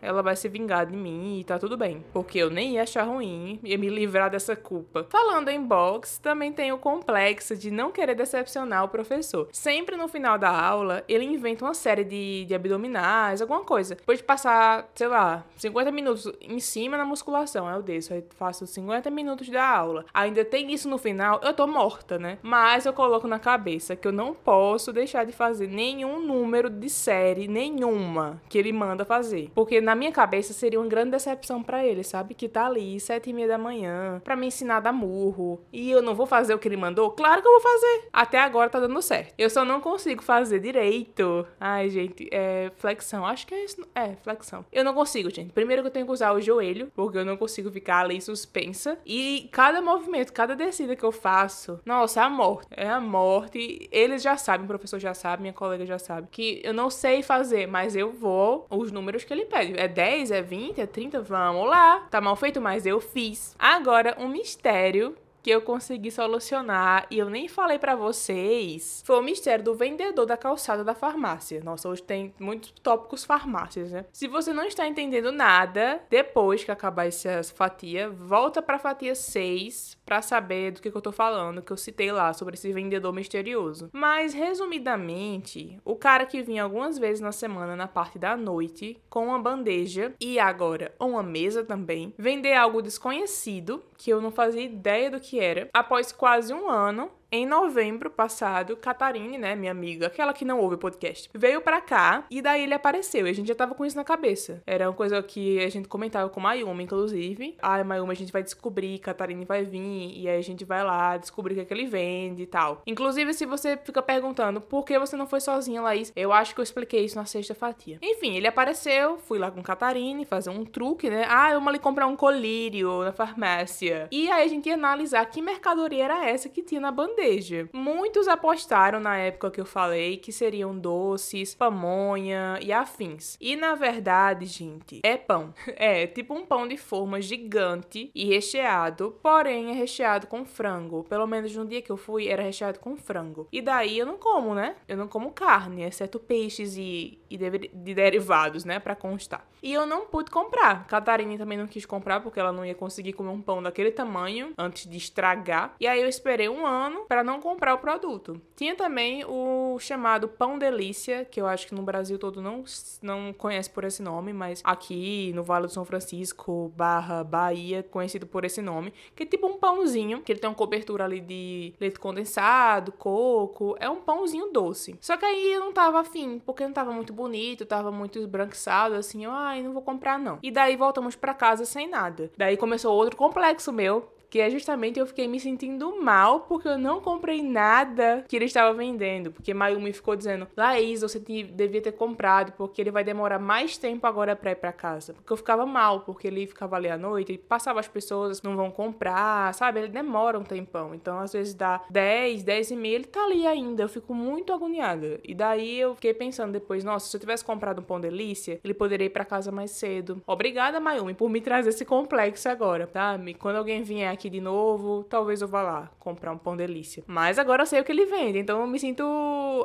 ela 0.00 0.23
vai 0.23 0.37
se 0.37 0.49
vingar 0.49 0.87
de 0.87 0.96
mim 0.96 1.40
e 1.40 1.44
tá 1.44 1.58
tudo 1.58 1.76
bem. 1.76 2.05
Porque 2.12 2.38
eu 2.38 2.49
nem 2.49 2.75
ia 2.75 2.82
achar 2.82 3.02
ruim, 3.02 3.58
ia 3.62 3.76
me 3.76 3.88
livrar 3.88 4.31
dessa 4.31 4.55
culpa. 4.55 5.06
Falando 5.11 5.49
em 5.49 5.62
box, 5.62 6.19
também 6.19 6.52
tem 6.52 6.73
o 6.73 6.78
complexo 6.78 7.56
de 7.56 7.70
não 7.70 7.90
querer 7.90 8.14
decepcionar 8.14 8.84
o 8.84 8.88
professor. 8.88 9.49
Sempre 9.52 9.96
no 9.96 10.08
final 10.08 10.38
da 10.38 10.50
aula, 10.50 11.05
ele 11.08 11.25
inventa 11.25 11.64
uma 11.64 11.75
série 11.75 12.05
de, 12.05 12.44
de 12.44 12.55
abdominais, 12.55 13.43
alguma 13.43 13.64
coisa. 13.64 13.96
Depois 13.96 14.19
de 14.19 14.25
passar, 14.25 14.88
sei 14.94 15.08
lá, 15.08 15.44
50 15.56 15.90
minutos 15.90 16.32
em 16.40 16.61
cima 16.61 16.96
na 16.96 17.05
musculação, 17.05 17.69
eu 17.69 17.82
desço, 17.82 18.14
aí 18.14 18.25
faço 18.37 18.67
50 18.67 19.11
minutos 19.11 19.49
da 19.49 19.67
aula. 19.67 20.05
Ainda 20.14 20.44
tem 20.44 20.73
isso 20.73 20.88
no 20.88 20.99
final, 20.99 21.40
eu 21.43 21.52
tô 21.52 21.67
morta, 21.67 22.19
né? 22.19 22.38
Mas 22.43 22.87
eu 22.87 22.93
coloco 22.93 23.26
na 23.26 23.38
cabeça 23.38 23.96
que 23.96 24.06
eu 24.06 24.12
não 24.12 24.34
posso 24.34 24.93
deixar 24.93 25.25
de 25.25 25.32
fazer 25.32 25.67
nenhum 25.67 26.20
número 26.20 26.70
de 26.70 26.88
série, 26.88 27.49
nenhuma, 27.49 28.40
que 28.49 28.56
ele 28.58 28.73
manda 28.73 29.05
fazer. 29.05 29.16
Porque 29.55 29.81
na 29.81 29.95
minha 29.95 30.13
cabeça 30.13 30.53
seria 30.53 30.81
uma 30.81 30.89
grande 30.89 31.11
decepção 31.11 31.63
para 31.63 31.85
ele, 31.85 32.03
sabe? 32.03 32.35
Que 32.35 32.49
tá 32.49 32.67
ali, 32.67 32.99
sete 33.01 33.31
e 33.31 33.33
meia 33.33 33.49
da 33.49 33.59
manhã, 33.59 34.21
pra 34.25 34.37
me 34.37 34.47
ensinar 34.47 34.79
a 34.79 34.81
dar 34.81 34.93
murro. 34.93 35.61
E 35.73 35.91
eu 35.91 36.03
não 36.03 36.15
vou 36.15 36.27
fazer 36.27 36.55
o 36.55 36.59
que 36.59 36.69
ele 36.69 36.77
mandou? 36.77 37.11
Claro 37.11 37.43
que 37.43 37.49
eu 37.49 37.53
vou 37.53 37.61
fazer. 37.61 38.09
Até 38.13 38.39
agora 38.39 38.71
tá 38.71 38.81
dando 38.81 39.01
certo. 39.03 39.35
Eu 39.39 39.51
só 39.51 39.65
não 39.65 39.81
consigo 39.81 40.23
fazer 40.23 40.59
direito. 40.61 41.47
Ai, 41.61 41.89
gente, 41.89 42.29
é 42.33 42.71
flexão. 42.77 43.27
Acho 43.27 43.47
que 43.47 43.55
é 43.55 43.65
isso. 43.65 43.87
É, 43.95 44.15
flexão. 44.17 44.65
Eu 44.73 44.85
não 44.85 44.95
consigo, 44.95 45.31
gente. 45.31 45.53
Primeiro 45.53 45.83
que 45.83 45.89
eu 45.89 45.93
tenho 45.93 46.07
que 46.07 46.12
usar 46.12 46.33
o 46.33 46.41
joelho, 46.41 46.91
porque 46.95 47.19
eu 47.19 47.25
não 47.25 47.37
consigo 47.37 47.71
ficar 47.71 48.01
ali 48.01 48.21
suspensa. 48.21 48.99
E 49.05 49.49
cada 49.53 49.81
movimento, 49.81 50.33
cada 50.33 50.55
descida 50.55 50.97
que 50.97 51.05
eu 51.05 51.12
faço, 51.12 51.81
nossa, 51.85 52.21
é 52.21 52.25
a 52.25 52.31
morte. 52.31 52.67
É 52.71 52.89
a 52.89 53.01
morte. 53.01 53.89
Eles 53.91 54.23
já 54.23 54.37
sabem, 54.37 54.65
o 54.65 54.69
professor 54.69 54.99
já 54.99 55.15
sabe, 55.15 55.43
minha 55.43 55.53
colega 55.53 55.87
já 55.87 55.99
sabe, 55.99 56.29
que 56.31 56.61
eu 56.65 56.75
não 56.75 56.91
sei 56.91 57.23
fazer, 57.23 57.67
mas 57.67 57.97
eu 57.97 58.12
vou 58.12 58.67
os 58.71 58.93
números 58.93 59.06
que 59.26 59.32
ele 59.32 59.44
pede. 59.44 59.79
É 59.79 59.88
10, 59.88 60.31
é 60.31 60.43
20, 60.43 60.81
é 60.81 60.87
30, 60.87 61.20
vamos 61.23 61.69
lá. 61.69 62.06
Tá 62.11 62.20
mal 62.20 62.37
feito, 62.37 62.61
mas 62.61 62.87
eu 62.87 63.00
fiz. 63.00 63.55
Agora, 63.58 64.17
um 64.19 64.29
mistério 64.29 65.14
que 65.47 65.51
eu 65.53 65.63
consegui 65.63 66.11
solucionar 66.11 67.07
e 67.09 67.21
eu 67.21 67.31
nem 67.31 67.47
falei 67.47 67.79
para 67.79 67.95
vocês 67.95 69.01
foi 69.07 69.17
o 69.17 69.23
mistério 69.23 69.65
do 69.65 69.77
vendedor 69.77 70.27
da 70.27 70.37
calçada 70.37 70.83
da 70.83 70.93
farmácia. 70.93 71.63
Nossa, 71.63 71.89
hoje 71.89 72.03
tem 72.03 72.35
muitos 72.41 72.73
tópicos 72.83 73.25
farmácias, 73.25 73.93
né? 73.93 74.07
Se 74.13 74.27
você 74.27 74.53
não 74.53 74.65
está 74.65 74.89
entendendo 74.89 75.31
nada, 75.31 76.03
depois 76.11 76.65
que 76.65 76.73
acabar 76.73 77.07
essa 77.07 77.45
fatia, 77.55 78.11
volta 78.11 78.61
para 78.61 78.77
fatia 78.77 79.15
6 79.15 79.97
para 80.05 80.21
saber 80.21 80.73
do 80.73 80.83
que, 80.83 80.91
que 80.91 80.97
eu 80.97 81.01
tô 81.01 81.13
falando, 81.13 81.63
que 81.63 81.73
eu 81.73 81.77
citei 81.77 82.11
lá 82.11 82.33
sobre 82.33 82.55
esse 82.55 82.73
vendedor 82.73 83.13
misterioso. 83.13 83.89
Mas 83.93 84.35
resumidamente, 84.35 85.79
o 85.85 85.95
cara 85.95 86.27
que 86.27 86.43
vinha 86.43 86.65
algumas 86.65 86.99
vezes 86.99 87.21
na 87.21 87.31
semana 87.31 87.77
na 87.77 87.87
parte 87.87 88.19
da 88.19 88.37
noite 88.37 89.01
com 89.09 89.27
uma 89.27 89.39
bandeja 89.39 90.13
e 90.21 90.41
agora 90.41 90.93
uma 90.99 91.23
mesa 91.23 91.63
também, 91.65 92.13
vender 92.19 92.55
algo 92.55 92.83
desconhecido 92.83 93.81
que 93.97 94.11
eu 94.11 94.21
não 94.21 94.33
fazia 94.33 94.63
ideia 94.63 95.11
do 95.11 95.21
que 95.21 95.36
era. 95.38 95.69
Após 95.73 96.12
quase 96.12 96.53
um 96.53 96.69
ano, 96.69 97.11
em 97.31 97.44
novembro 97.44 98.08
passado, 98.08 98.76
Catarine, 98.76 99.37
né, 99.37 99.55
minha 99.56 99.73
amiga, 99.73 100.06
aquela 100.06 100.32
que 100.32 100.44
não 100.44 100.61
ouve 100.61 100.76
o 100.76 100.78
podcast, 100.78 101.28
veio 101.34 101.61
para 101.61 101.81
cá 101.81 102.25
e 102.31 102.40
daí 102.40 102.62
ele 102.62 102.75
apareceu. 102.75 103.26
E 103.26 103.31
a 103.31 103.32
gente 103.32 103.49
já 103.49 103.55
tava 103.55 103.75
com 103.75 103.84
isso 103.84 103.96
na 103.96 104.05
cabeça. 104.05 104.62
Era 104.67 104.88
uma 104.88 104.94
coisa 104.94 105.23
que 105.23 105.58
a 105.58 105.69
gente 105.69 105.88
comentava 105.88 106.28
com 106.28 106.40
Mayuma, 106.40 106.82
inclusive. 106.82 107.56
Ah, 107.61 107.82
Mayuma, 107.82 108.12
a 108.12 108.17
gente 108.17 108.32
vai 108.32 108.43
descobrir, 108.43 108.99
Catarine 109.00 109.44
vai 109.44 109.64
vir 109.64 110.12
e 110.17 110.28
aí 110.28 110.38
a 110.38 110.43
gente 110.43 110.64
vai 110.64 110.84
lá 110.84 111.17
descobrir 111.17 111.55
o 111.55 111.56
que, 111.56 111.62
é 111.62 111.64
que 111.64 111.75
ele 111.75 111.87
vende 111.87 112.44
e 112.44 112.46
tal. 112.46 112.82
Inclusive, 112.87 113.34
se 113.34 113.44
você 113.44 113.76
fica 113.76 114.00
perguntando 114.00 114.61
por 114.61 114.84
que 114.84 114.99
você 114.99 115.17
não 115.17 115.26
foi 115.26 115.40
sozinha, 115.40 115.82
Laís, 115.82 116.12
eu 116.14 116.32
acho 116.32 116.55
que 116.55 116.61
eu 116.61 116.64
expliquei 116.64 117.05
isso 117.05 117.17
na 117.17 117.25
sexta 117.25 117.55
fatia. 117.55 117.99
Enfim, 118.02 118.37
ele 118.37 118.46
apareceu, 118.46 119.19
fui 119.19 119.38
lá 119.38 119.50
com 119.50 119.62
Catarine 119.62 120.25
fazer 120.25 120.50
um 120.50 120.64
truque, 120.64 121.11
né? 121.11 121.26
Ah, 121.28 121.52
eu 121.52 121.67
ali 121.67 121.78
comprar 121.81 122.06
um 122.06 122.14
colírio 122.14 123.02
na 123.02 123.12
farmácia. 123.12 124.08
E 124.12 124.31
aí 124.31 124.44
a 124.44 124.49
gente 124.49 124.69
ia 124.69 124.75
analisar 124.75 125.26
que 125.26 125.43
mercadoria 125.43 126.05
era 126.05 126.28
essa 126.28 126.49
que 126.49 126.62
tinha 126.62 126.81
na 126.81 126.93
bandeja 126.93 127.17
bandeja. 127.26 127.69
Muitos 127.73 128.28
apostaram 128.28 129.00
na 129.00 129.17
época 129.17 129.50
que 129.50 129.61
eu 129.61 129.67
falei 129.67 130.17
que 130.17 130.32
seriam 130.32 130.76
doces, 130.78 131.55
pamonha 131.55 132.58
e 132.62 132.73
afins. 132.73 133.37
E 133.40 133.56
na 133.56 133.75
verdade, 133.75 134.46
gente, 134.46 135.00
é 135.02 135.17
pão. 135.17 135.52
É 135.78 136.06
tipo 136.06 136.32
um 136.34 136.46
pão 136.46 136.67
de 136.67 136.76
forma 136.76 137.20
gigante 137.20 138.11
e 138.14 138.25
recheado, 138.25 139.19
porém 139.23 139.70
é 139.70 139.75
recheado 139.75 140.26
com 140.26 140.44
frango. 140.44 141.05
Pelo 141.05 141.26
menos 141.26 141.55
no 141.55 141.67
dia 141.67 141.82
que 141.82 141.93
eu 141.93 141.96
fui 141.96 142.28
era 142.28 142.43
recheado 142.43 142.81
com 142.81 142.96
frango. 142.96 143.46
E 143.52 143.61
daí 143.61 143.99
eu 143.99 144.06
não 144.06 144.17
como, 144.17 144.55
né? 144.55 144.76
Eu 144.88 144.96
não 144.96 145.06
como 145.06 145.32
carne, 145.32 145.82
exceto 145.82 146.19
peixes 146.19 146.76
e, 146.76 147.20
e 147.28 147.37
de, 147.37 147.50
de 147.69 147.94
derivados, 147.94 148.64
né, 148.64 148.81
para 148.81 148.96
constar. 148.96 149.46
E 149.62 149.73
eu 149.73 149.87
não 149.87 150.06
pude 150.06 150.31
comprar. 150.31 150.87
Catarina 150.87 151.37
também 151.37 151.58
não 151.58 151.67
quis 151.67 151.84
comprar 151.84 152.20
porque 152.20 152.40
ela 152.40 152.52
não 152.52 152.64
ia 152.64 152.75
conseguir 152.75 153.12
comer 153.12 153.31
um 153.31 153.43
pão 153.43 153.62
daquele 153.62 153.90
tamanho 153.90 154.52
antes 154.56 154.88
de 154.88 154.96
estragar. 154.96 155.75
E 155.78 155.87
aí 155.87 156.00
eu 156.00 156.08
esperei 156.08 156.49
um 156.49 156.67
ano 156.67 157.06
para 157.08 157.25
não 157.25 157.41
comprar 157.41 157.75
o 157.75 157.79
produto. 157.79 158.41
Tinha 158.55 158.75
também 158.75 159.25
o 159.25 159.79
chamado 159.79 160.29
Pão 160.29 160.58
Delícia, 160.58 161.25
que 161.25 161.41
eu 161.41 161.47
acho 161.47 161.67
que 161.67 161.75
no 161.75 161.82
Brasil 161.82 162.19
todo 162.19 162.41
não, 162.43 162.64
não 163.03 163.32
conhece 163.32 163.70
por 163.70 163.85
esse 163.85 164.03
nome, 164.03 164.32
mas 164.32 164.61
aqui 164.64 165.32
no 165.35 165.43
Vale 165.43 165.67
do 165.67 165.73
São 165.73 165.85
Francisco, 165.85 166.73
barra 166.76 167.23
Bahia, 167.23 167.82
conhecido 167.82 168.26
por 168.26 168.44
esse 168.44 168.61
nome, 168.61 168.93
que 169.14 169.23
é 169.23 169.26
tipo 169.26 169.47
um 169.47 169.58
pãozinho, 169.58 170.23
que 170.23 170.32
ele 170.32 170.41
tem 170.41 170.49
uma 170.49 170.56
cobertura 170.56 171.05
ali 171.05 171.20
de 171.20 171.75
leite 171.81 171.99
condensado, 171.99 172.93
coco, 172.93 173.76
é 173.79 173.88
um 173.88 174.00
pãozinho 174.00 174.50
doce. 174.52 174.97
Só 175.00 175.17
que 175.17 175.25
aí 175.25 175.52
eu 175.52 175.61
não 175.61 175.73
tava 175.73 176.00
afim, 176.00 176.41
porque 176.44 176.64
não 176.64 176.73
tava 176.73 176.93
muito 176.93 177.12
bonito, 177.12 177.67
tava 177.67 177.91
muito 177.91 178.19
esbranquiçado, 178.19 178.94
assim, 178.94 179.25
eu, 179.25 179.31
ai, 179.31 179.62
não 179.62 179.73
vou 179.73 179.82
comprar 179.82 180.19
não. 180.19 180.38
E 180.43 180.50
daí 180.50 180.76
voltamos 180.76 181.14
para 181.14 181.35
casa 181.35 181.64
sem 181.64 181.88
nada. 181.88 182.31
Daí 182.37 182.56
começou 182.56 182.94
outro 182.94 183.17
complexo 183.17 183.73
meu, 183.73 184.09
que 184.37 184.41
é 184.43 184.50
justamente 184.50 185.00
eu 185.00 185.07
fiquei 185.07 185.26
me 185.26 185.40
sentindo 185.40 185.99
mal 186.02 186.40
porque 186.40 186.69
eu 186.69 186.76
não 186.76 187.00
comprei 187.00 187.43
nada 187.43 188.23
que 188.28 188.37
ele 188.37 188.45
estava 188.45 188.75
vendendo. 188.75 189.33
Porque 189.33 189.55
Mayumi 189.55 189.95
ficou 189.95 190.14
dizendo: 190.14 190.47
Laís, 190.55 191.00
você 191.00 191.19
devia 191.19 191.81
ter 191.81 191.93
comprado 191.93 192.52
porque 192.52 192.83
ele 192.83 192.90
vai 192.90 193.02
demorar 193.02 193.38
mais 193.38 193.78
tempo 193.78 194.07
agora 194.07 194.37
para 194.37 194.50
ir 194.50 194.57
para 194.57 194.75
casa. 194.75 195.14
Porque 195.14 195.33
eu 195.33 195.38
ficava 195.38 195.64
mal, 195.64 196.00
porque 196.00 196.26
ele 196.26 196.47
ficava 196.47 196.76
ali 196.76 196.90
à 196.90 196.99
noite 196.99 197.33
e 197.33 197.38
passava 197.38 197.81
as 197.81 197.88
pessoas, 197.88 198.43
não 198.43 198.57
vão 198.57 198.71
comprar, 198.71 199.55
sabe? 199.55 199.81
Ele 199.81 199.88
demora 199.88 200.38
um 200.38 200.45
tempão. 200.45 200.95
Então, 200.95 201.19
às 201.19 201.33
vezes 201.33 201.55
dá 201.55 201.83
10, 201.88 202.43
10 202.43 202.73
e 202.73 202.76
meia, 202.76 202.97
ele 202.97 203.05
tá 203.07 203.25
ali 203.25 203.47
ainda. 203.47 203.85
Eu 203.85 203.88
fico 203.88 204.12
muito 204.12 204.52
agoniada. 204.52 205.19
E 205.25 205.35
daí 205.35 205.81
eu 205.81 205.95
fiquei 205.95 206.12
pensando 206.12 206.52
depois: 206.52 206.85
nossa, 206.85 207.09
se 207.09 207.16
eu 207.16 207.21
tivesse 207.21 207.43
comprado 207.43 207.78
um 207.78 207.85
pão 207.85 207.99
delícia, 207.99 208.61
ele 208.62 208.75
poderia 208.75 209.07
ir 209.07 209.11
para 209.11 209.25
casa 209.25 209.50
mais 209.50 209.71
cedo. 209.71 210.23
Obrigada, 210.26 210.78
Mayumi, 210.78 211.14
por 211.14 211.31
me 211.31 211.40
trazer 211.40 211.71
esse 211.71 211.87
complexo 211.87 212.50
agora, 212.50 212.87
tá? 212.87 213.19
Quando 213.38 213.57
alguém 213.57 213.83
vier 213.83 214.12
aqui 214.12 214.25
de 214.30 214.40
novo, 214.40 215.04
talvez 215.04 215.42
eu 215.42 215.49
vá 215.49 215.62
lá 215.62 215.90
comprar 215.99 216.33
um 216.33 216.38
pão 216.38 216.56
delícia. 216.56 217.02
Mas 217.06 217.38
agora 217.38 217.62
eu 217.62 217.66
sei 217.66 217.80
o 217.80 217.85
que 217.85 217.92
ele 217.92 218.06
vende, 218.06 218.38
então 218.38 218.61
eu 218.61 218.66
me 218.66 218.78
sinto 218.78 219.04